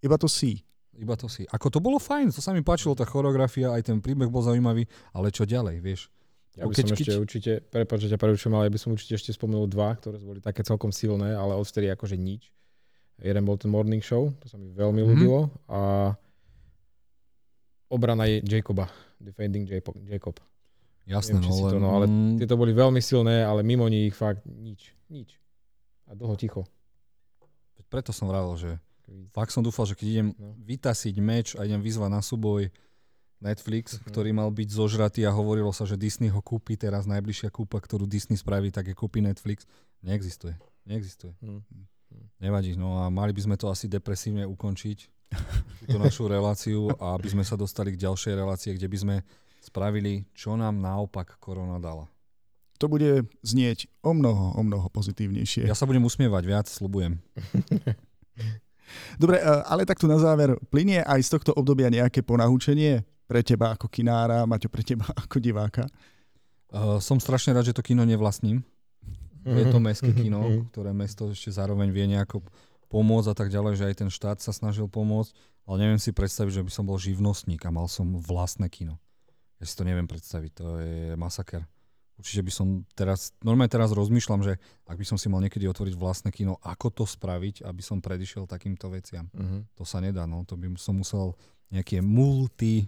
Iba 0.00 0.16
to 0.16 0.26
si. 0.26 0.64
Iba 1.00 1.16
to 1.16 1.24
si. 1.24 1.48
Ako 1.48 1.72
to 1.72 1.80
bolo 1.80 1.96
fajn, 1.96 2.36
to 2.36 2.44
sa 2.44 2.52
mi 2.52 2.60
páčilo, 2.60 2.92
tá 2.92 3.08
choreografia, 3.08 3.72
aj 3.72 3.88
ten 3.88 3.98
príbeh 4.04 4.28
bol 4.28 4.44
zaujímavý, 4.44 4.84
ale 5.16 5.32
čo 5.32 5.48
ďalej, 5.48 5.80
vieš? 5.80 6.12
Ja 6.52 6.68
by 6.68 6.76
keď, 6.76 6.84
som 6.84 6.96
ešte 7.00 7.12
keď... 7.16 7.22
určite, 7.24 7.52
prepáč, 7.64 7.98
že 8.04 8.12
ťa 8.12 8.20
preručujem, 8.20 8.52
ale 8.52 8.68
ja 8.68 8.72
by 8.76 8.80
som 8.80 8.92
určite 8.92 9.16
ešte 9.16 9.32
spomenul 9.32 9.64
dva, 9.72 9.96
ktoré 9.96 10.20
boli 10.20 10.44
také 10.44 10.60
celkom 10.60 10.92
silné, 10.92 11.32
ale 11.32 11.56
odvtedy 11.56 11.88
akože 11.88 12.20
nič. 12.20 12.52
Jeden 13.24 13.44
bol 13.48 13.56
ten 13.56 13.72
Morning 13.72 14.04
Show, 14.04 14.36
to 14.36 14.52
sa 14.52 14.60
mi 14.60 14.68
veľmi 14.68 15.00
mm-hmm. 15.00 15.08
ľúbilo. 15.08 15.48
A 15.72 16.12
obrana 17.88 18.28
je 18.28 18.44
Jacoba, 18.44 18.92
Defending 19.16 19.64
Jacob. 19.64 20.36
Jasné, 21.08 21.40
Neviem, 21.40 21.50
no, 21.50 21.70
to, 21.72 21.78
no, 21.82 21.88
ale 21.98 22.06
mm... 22.06 22.36
tieto 22.38 22.54
boli 22.54 22.70
veľmi 22.76 23.00
silné, 23.02 23.42
ale 23.42 23.64
mimo 23.64 23.88
nich 23.88 24.14
fakt 24.14 24.44
nič. 24.46 24.94
Nič. 25.10 25.34
A 26.06 26.14
dlho 26.14 26.36
ticho. 26.38 26.62
Preto 27.90 28.14
som 28.14 28.30
vravil, 28.30 28.54
že 28.56 28.70
fakt 29.34 29.52
som 29.52 29.64
dúfal, 29.64 29.86
že 29.88 29.98
keď 29.98 30.06
idem 30.08 30.28
no. 30.36 30.54
vytasiť 30.62 31.14
meč 31.18 31.46
a 31.58 31.66
idem 31.66 31.82
vyzvať 31.82 32.10
na 32.10 32.22
súboj 32.22 32.70
Netflix, 33.42 33.98
uh-huh. 33.98 34.06
ktorý 34.06 34.30
mal 34.30 34.48
byť 34.54 34.68
zožratý 34.70 35.26
a 35.26 35.34
hovorilo 35.34 35.74
sa, 35.74 35.82
že 35.82 35.98
Disney 35.98 36.30
ho 36.30 36.38
kúpi, 36.38 36.78
teraz 36.78 37.10
najbližšia 37.10 37.50
kúpa, 37.50 37.82
ktorú 37.82 38.06
Disney 38.06 38.38
spraví, 38.38 38.70
tak 38.70 38.88
je 38.88 38.94
kúpi 38.94 39.18
Netflix. 39.18 39.66
Neexistuje. 40.06 40.54
Neexistuje. 40.86 41.34
Uh-huh. 41.42 41.82
Nevadí, 42.38 42.78
no 42.78 43.02
a 43.02 43.10
mali 43.10 43.34
by 43.34 43.42
sme 43.42 43.56
to 43.58 43.66
asi 43.66 43.90
depresívne 43.90 44.46
ukončiť, 44.46 44.98
túto 45.82 45.96
našu 45.98 46.28
reláciu 46.28 46.92
a 47.00 47.18
aby 47.18 47.28
sme 47.32 47.44
sa 47.44 47.58
dostali 47.58 47.96
k 47.96 48.02
ďalšej 48.06 48.32
relácie, 48.36 48.70
kde 48.76 48.88
by 48.88 48.98
sme 49.00 49.16
spravili, 49.62 50.26
čo 50.36 50.54
nám 50.54 50.78
naopak 50.78 51.38
korona 51.40 51.80
dala. 51.82 52.06
To 52.82 52.90
bude 52.90 53.30
znieť 53.46 53.86
o 54.02 54.10
mnoho, 54.10 54.58
o 54.58 54.62
mnoho 54.66 54.90
pozitívnejšie. 54.90 55.70
Ja 55.70 55.78
sa 55.78 55.86
budem 55.86 56.02
usmievať 56.02 56.42
viac, 56.42 56.66
slubujem. 56.66 57.22
Dobre, 59.16 59.38
e, 59.38 59.44
ale 59.44 59.88
takto 59.88 60.10
na 60.10 60.16
záver, 60.16 60.56
plinie 60.68 61.02
aj 61.02 61.20
z 61.24 61.28
tohto 61.38 61.50
obdobia 61.56 61.92
nejaké 61.92 62.24
ponaučenie? 62.24 63.06
pre 63.32 63.40
teba 63.40 63.72
ako 63.72 63.88
kinára, 63.88 64.44
Maťo 64.44 64.68
pre 64.68 64.84
teba 64.84 65.08
ako 65.24 65.40
diváka? 65.40 65.88
Uh, 66.68 67.00
som 67.00 67.16
strašne 67.16 67.56
rád, 67.56 67.72
že 67.72 67.76
to 67.76 67.80
kino 67.80 68.04
nevlastním. 68.04 68.60
Je 69.42 69.66
to 69.74 69.82
mestské 69.82 70.14
kino, 70.14 70.62
ktoré 70.70 70.94
mesto 70.94 71.26
ešte 71.26 71.50
zároveň 71.50 71.90
vie 71.90 72.06
nejako 72.06 72.46
pomôcť 72.86 73.28
a 73.32 73.34
tak 73.34 73.50
ďalej, 73.50 73.74
že 73.74 73.84
aj 73.90 73.96
ten 73.98 74.10
štát 74.12 74.38
sa 74.38 74.54
snažil 74.54 74.86
pomôcť, 74.86 75.34
ale 75.66 75.76
neviem 75.82 75.98
si 75.98 76.14
predstaviť, 76.14 76.62
že 76.62 76.62
by 76.62 76.70
som 76.70 76.86
bol 76.86 76.94
živnostník 76.94 77.58
a 77.66 77.74
mal 77.74 77.90
som 77.90 78.22
vlastné 78.22 78.70
kino. 78.70 79.02
Ja 79.58 79.66
si 79.66 79.74
to 79.74 79.82
neviem 79.82 80.06
predstaviť, 80.06 80.50
to 80.54 80.66
je 80.78 81.18
masaker. 81.18 81.66
Určite 82.22 82.46
by 82.46 82.52
som 82.54 82.66
teraz, 82.94 83.34
normálne 83.42 83.66
teraz 83.66 83.90
rozmýšľam, 83.90 84.46
že 84.46 84.62
ak 84.86 84.94
by 84.94 85.02
som 85.02 85.18
si 85.18 85.26
mal 85.26 85.42
niekedy 85.42 85.66
otvoriť 85.66 85.98
vlastné 85.98 86.30
kino, 86.30 86.54
ako 86.62 87.02
to 87.02 87.04
spraviť, 87.04 87.66
aby 87.66 87.82
som 87.82 87.98
predišiel 87.98 88.46
takýmto 88.46 88.86
veciam. 88.94 89.26
Uh-huh. 89.34 89.66
To 89.74 89.82
sa 89.82 89.98
nedá, 89.98 90.22
no. 90.22 90.46
To 90.46 90.54
by 90.54 90.70
som 90.78 91.02
musel 91.02 91.34
nejaké 91.74 91.98
multi 91.98 92.86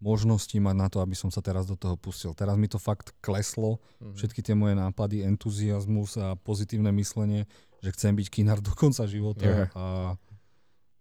možnosti 0.00 0.56
mať 0.56 0.76
na 0.76 0.88
to, 0.88 1.00
aby 1.04 1.12
som 1.12 1.28
sa 1.28 1.44
teraz 1.44 1.68
do 1.68 1.76
toho 1.76 1.96
pustil. 1.96 2.32
Teraz 2.32 2.56
mi 2.56 2.68
to 2.68 2.80
fakt 2.80 3.12
kleslo, 3.20 3.80
mm-hmm. 4.00 4.16
všetky 4.16 4.40
tie 4.40 4.56
moje 4.56 4.72
nápady, 4.72 5.24
entuziasmus 5.28 6.16
a 6.16 6.36
pozitívne 6.40 6.88
myslenie, 6.96 7.44
že 7.84 7.92
chcem 7.92 8.16
byť 8.16 8.26
kinár 8.32 8.64
do 8.64 8.72
konca 8.72 9.04
života 9.04 9.44
yeah. 9.44 9.68
a 9.76 10.16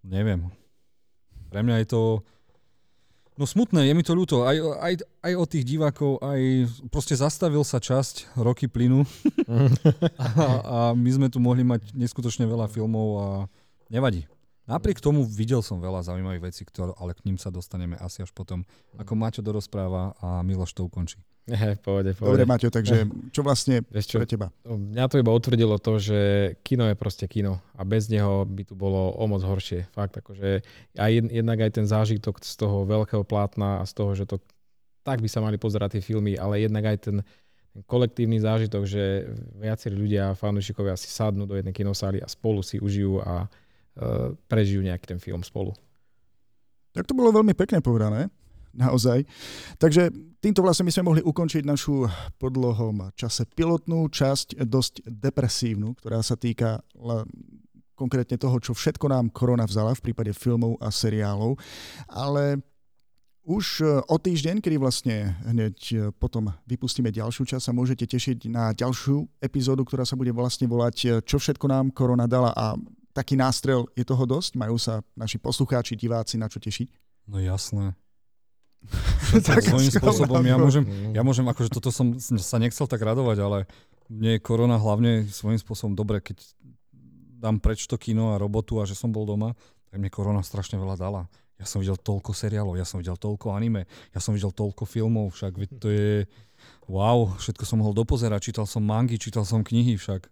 neviem. 0.04 0.52
Pre 1.48 1.64
mňa 1.64 1.84
je 1.84 1.88
to 1.92 2.02
no 3.40 3.48
smutné, 3.48 3.88
je 3.88 3.94
mi 3.96 4.04
to 4.04 4.12
ľúto. 4.12 4.44
Aj, 4.44 4.60
aj, 4.60 5.00
aj 5.24 5.34
od 5.40 5.48
tých 5.48 5.64
divákov, 5.64 6.20
aj 6.20 6.68
proste 6.92 7.16
zastavil 7.16 7.64
sa 7.64 7.80
časť, 7.80 8.36
roky 8.36 8.68
plynu 8.68 9.08
a, 10.20 10.48
a 10.60 10.78
my 10.92 11.10
sme 11.16 11.28
tu 11.32 11.40
mohli 11.40 11.64
mať 11.64 11.96
neskutočne 11.96 12.44
veľa 12.44 12.68
filmov 12.68 13.08
a 13.16 13.28
nevadí. 13.88 14.28
Napriek 14.70 15.02
tomu 15.02 15.26
videl 15.26 15.66
som 15.66 15.82
veľa 15.82 16.06
zaujímavých 16.06 16.54
vecí, 16.54 16.62
ktoré, 16.62 16.94
ale 17.02 17.18
k 17.18 17.26
ním 17.26 17.42
sa 17.42 17.50
dostaneme 17.50 17.98
asi 17.98 18.22
až 18.22 18.30
potom, 18.36 18.62
ako 19.00 19.18
Maťo 19.18 19.42
dorozpráva 19.42 20.14
a 20.22 20.46
Miloš 20.46 20.78
to 20.78 20.86
ukončí. 20.86 21.18
He, 21.50 21.76
pohode, 21.82 22.14
pohode. 22.14 22.38
Dobre, 22.38 22.46
Maťo, 22.46 22.70
takže 22.70 23.10
čo 23.34 23.42
vlastne 23.42 23.82
čo, 24.06 24.22
pre 24.22 24.30
teba? 24.30 24.48
Mňa 24.64 25.10
to 25.10 25.18
iba 25.18 25.34
utvrdilo 25.34 25.82
to, 25.82 25.98
že 25.98 26.20
kino 26.62 26.86
je 26.86 26.94
proste 26.94 27.26
kino 27.26 27.58
a 27.74 27.82
bez 27.82 28.06
neho 28.08 28.46
by 28.46 28.64
tu 28.70 28.78
bolo 28.78 29.18
o 29.18 29.24
moc 29.26 29.42
horšie. 29.42 29.90
Fakt, 29.90 30.14
akože 30.14 30.62
aj 30.96 31.12
jednak 31.34 31.58
aj 31.66 31.72
ten 31.82 31.86
zážitok 31.90 32.46
z 32.46 32.54
toho 32.54 32.86
veľkého 32.86 33.26
plátna 33.26 33.82
a 33.82 33.88
z 33.90 33.94
toho, 33.98 34.14
že 34.14 34.30
to 34.30 34.38
tak 35.04 35.26
by 35.26 35.30
sa 35.32 35.42
mali 35.42 35.58
pozerať 35.58 35.98
tie 35.98 36.06
filmy, 36.06 36.38
ale 36.38 36.62
jednak 36.62 36.86
aj 36.86 36.98
ten, 37.02 37.18
kolektívny 37.86 38.42
zážitok, 38.42 38.84
že 38.84 39.30
viacerí 39.56 39.96
ľudia, 39.96 40.34
fanúšikovia 40.36 40.98
si 40.98 41.08
sadnú 41.08 41.46
do 41.46 41.56
jednej 41.56 41.72
kinosály 41.72 42.20
a 42.20 42.28
spolu 42.28 42.66
si 42.66 42.82
užijú 42.82 43.22
a 43.22 43.46
uh, 43.46 44.34
prežijú 44.50 44.82
nejaký 44.82 45.16
ten 45.16 45.20
film 45.22 45.46
spolu. 45.46 45.78
Tak 46.98 47.06
to 47.06 47.14
bolo 47.14 47.30
veľmi 47.30 47.54
pekne 47.54 47.80
povedané, 47.80 48.34
naozaj. 48.74 49.26
Takže 49.78 50.10
týmto 50.40 50.64
vlastne 50.64 50.88
my 50.88 50.92
sme 50.94 51.08
mohli 51.08 51.22
ukončiť 51.24 51.64
našu 51.68 52.08
podlohom 52.40 53.12
čase 53.16 53.46
pilotnú 53.50 54.08
časť, 54.10 54.64
dosť 54.64 55.06
depresívnu, 55.06 55.98
ktorá 56.00 56.24
sa 56.24 56.40
týka 56.40 56.80
konkrétne 58.00 58.40
toho, 58.40 58.64
čo 58.64 58.72
všetko 58.72 59.12
nám 59.12 59.28
korona 59.36 59.68
vzala 59.68 59.92
v 59.92 60.12
prípade 60.12 60.32
filmov 60.32 60.80
a 60.80 60.88
seriálov. 60.88 61.60
Ale 62.08 62.64
už 63.50 63.82
e, 63.82 63.86
o 64.06 64.16
týždeň, 64.16 64.62
kedy 64.62 64.78
vlastne 64.78 65.34
hneď 65.44 65.78
e, 65.90 65.96
potom 66.16 66.54
vypustíme 66.70 67.10
ďalšiu 67.10 67.50
časť, 67.50 67.66
sa 67.66 67.74
môžete 67.74 68.06
tešiť 68.06 68.46
na 68.46 68.72
ďalšiu 68.78 69.42
epizódu, 69.42 69.84
ktorá 69.84 70.06
sa 70.06 70.14
bude 70.14 70.30
vlastne 70.30 70.70
volať 70.70 70.96
e, 71.02 71.08
Čo 71.26 71.42
všetko 71.42 71.66
nám 71.66 71.90
korona 71.90 72.30
dala 72.30 72.54
a 72.54 72.78
taký 73.12 73.34
nástrel 73.34 73.90
je 73.98 74.06
toho 74.06 74.24
dosť? 74.30 74.54
Majú 74.54 74.78
sa 74.78 75.02
naši 75.18 75.42
poslucháči, 75.42 75.98
diváci 75.98 76.38
na 76.38 76.46
čo 76.46 76.62
tešiť? 76.62 76.88
No 77.26 77.42
jasné. 77.42 77.98
Tak 79.46 79.62
svojím 79.62 79.92
spôsobom 79.94 80.42
ja 80.42 80.58
môžem, 80.58 80.84
ja 81.14 81.22
môžem, 81.22 81.46
akože 81.46 81.70
toto 81.70 81.94
som 81.94 82.18
sa 82.20 82.58
nechcel 82.58 82.90
tak 82.90 83.04
radovať, 83.04 83.38
ale 83.44 83.58
mne 84.10 84.38
je 84.38 84.42
korona 84.42 84.82
hlavne 84.82 85.30
svojím 85.30 85.62
spôsobom 85.62 85.94
dobre, 85.94 86.24
keď 86.24 86.42
dám 87.40 87.62
preč 87.62 87.86
to 87.86 87.96
kino 87.96 88.34
a 88.36 88.42
robotu 88.42 88.82
a 88.82 88.88
že 88.90 88.98
som 88.98 89.14
bol 89.14 89.24
doma, 89.24 89.54
tak 89.88 90.02
mne 90.02 90.10
korona 90.12 90.42
strašne 90.42 90.82
veľa 90.82 90.98
dala. 90.98 91.22
Ja 91.60 91.68
som 91.68 91.84
videl 91.84 92.00
toľko 92.00 92.32
seriálov, 92.32 92.80
ja 92.80 92.88
som 92.88 93.04
videl 93.04 93.20
toľko 93.20 93.52
anime, 93.52 93.84
ja 94.16 94.24
som 94.24 94.32
videl 94.32 94.56
toľko 94.56 94.88
filmov, 94.88 95.36
však 95.36 95.60
to 95.76 95.92
je 95.92 96.24
wow, 96.88 97.36
všetko 97.36 97.64
som 97.68 97.84
mohol 97.84 97.92
dopozerať, 97.92 98.52
čítal 98.52 98.64
som 98.64 98.80
mangy, 98.80 99.20
čítal 99.20 99.44
som 99.44 99.60
knihy 99.60 100.00
však. 100.00 100.32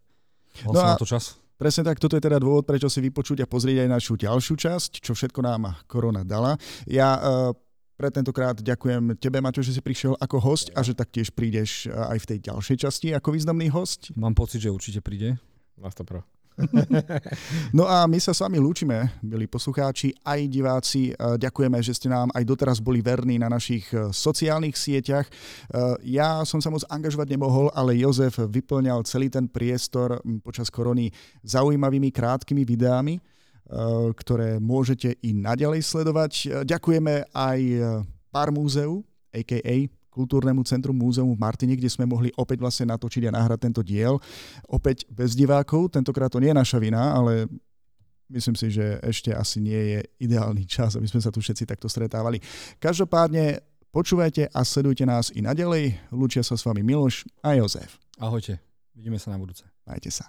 Mal 0.66 0.72
no 0.72 0.80
som 0.80 0.90
na 0.96 1.00
to 1.00 1.06
čas. 1.08 1.36
Presne 1.58 1.84
tak, 1.90 1.98
toto 1.98 2.14
je 2.14 2.24
teda 2.24 2.38
dôvod, 2.38 2.70
prečo 2.70 2.86
si 2.86 3.02
vypočuť 3.02 3.44
a 3.44 3.50
pozrieť 3.50 3.86
aj 3.86 3.90
našu 3.90 4.14
ďalšiu 4.14 4.56
časť, 4.56 5.02
čo 5.02 5.18
všetko 5.18 5.42
nám 5.42 5.74
korona 5.90 6.22
dala. 6.22 6.54
Ja 6.86 7.18
uh, 7.18 7.52
pre 7.98 8.14
tentokrát 8.14 8.54
ďakujem 8.62 9.18
tebe, 9.18 9.42
Maťo, 9.42 9.66
že 9.66 9.74
si 9.74 9.82
prišiel 9.82 10.14
ako 10.22 10.38
host 10.38 10.70
a 10.78 10.86
že 10.86 10.94
taktiež 10.94 11.34
prídeš 11.34 11.90
aj 11.90 12.22
v 12.22 12.30
tej 12.30 12.40
ďalšej 12.54 12.78
časti 12.86 13.08
ako 13.18 13.34
významný 13.34 13.74
host. 13.74 14.14
Mám 14.14 14.38
pocit, 14.38 14.62
že 14.62 14.70
určite 14.70 15.02
príde. 15.02 15.42
To 15.78 16.04
pro. 16.06 16.22
no 17.78 17.86
a 17.86 18.10
my 18.10 18.18
sa 18.18 18.34
s 18.34 18.42
vami 18.42 18.58
lúčime, 18.58 19.14
milí 19.22 19.46
poslucháči, 19.46 20.14
aj 20.26 20.40
diváci. 20.50 21.14
E, 21.14 21.38
ďakujeme, 21.38 21.78
že 21.86 21.94
ste 21.94 22.10
nám 22.10 22.34
aj 22.34 22.44
doteraz 22.50 22.82
boli 22.82 22.98
verní 22.98 23.38
na 23.38 23.46
našich 23.46 23.86
e, 23.94 24.10
sociálnych 24.10 24.74
sieťach. 24.74 25.30
Ja 26.02 26.42
som 26.50 26.58
sa 26.58 26.74
moc 26.74 26.82
angažovať 26.90 27.30
nemohol, 27.30 27.70
ale 27.78 28.02
Jozef 28.02 28.42
vyplňal 28.42 29.06
celý 29.06 29.30
ten 29.30 29.46
priestor 29.46 30.18
počas 30.42 30.74
korony 30.74 31.14
zaujímavými 31.46 32.10
krátkými 32.10 32.66
videami, 32.66 33.22
ktoré 34.16 34.58
môžete 34.64 35.20
i 35.22 35.36
naďalej 35.36 35.84
sledovať. 35.84 36.64
Ďakujeme 36.64 37.32
aj 37.36 37.60
pár 38.32 38.50
múzeu, 38.56 39.04
a.k.a 39.36 39.92
kultúrnemu 40.18 40.66
centrum 40.66 40.98
Múzeum 40.98 41.30
v 41.30 41.38
Martine, 41.38 41.78
kde 41.78 41.94
sme 41.94 42.10
mohli 42.10 42.34
opäť 42.42 42.58
vlastne 42.58 42.90
natočiť 42.90 43.30
a 43.30 43.36
nahrať 43.38 43.70
tento 43.70 43.86
diel. 43.86 44.18
Opäť 44.66 45.06
bez 45.14 45.38
divákov, 45.38 45.94
tentokrát 45.94 46.34
to 46.34 46.42
nie 46.42 46.50
je 46.50 46.58
naša 46.58 46.82
vina, 46.82 47.14
ale 47.14 47.46
myslím 48.34 48.58
si, 48.58 48.74
že 48.74 48.98
ešte 49.06 49.30
asi 49.30 49.62
nie 49.62 49.78
je 49.78 50.00
ideálny 50.26 50.66
čas, 50.66 50.98
aby 50.98 51.06
sme 51.06 51.22
sa 51.22 51.30
tu 51.30 51.38
všetci 51.38 51.70
takto 51.70 51.86
stretávali. 51.86 52.42
Každopádne 52.82 53.62
počúvajte 53.94 54.50
a 54.50 54.60
sledujte 54.66 55.06
nás 55.06 55.30
i 55.38 55.46
naďalej. 55.46 56.10
Lúčia 56.10 56.42
sa 56.42 56.58
s 56.58 56.66
vami 56.66 56.82
Miloš 56.82 57.30
a 57.46 57.54
Jozef. 57.54 58.02
Ahojte, 58.18 58.58
vidíme 58.98 59.22
sa 59.22 59.30
na 59.30 59.38
budúce. 59.38 59.70
Majte 59.86 60.10
sa. 60.10 60.26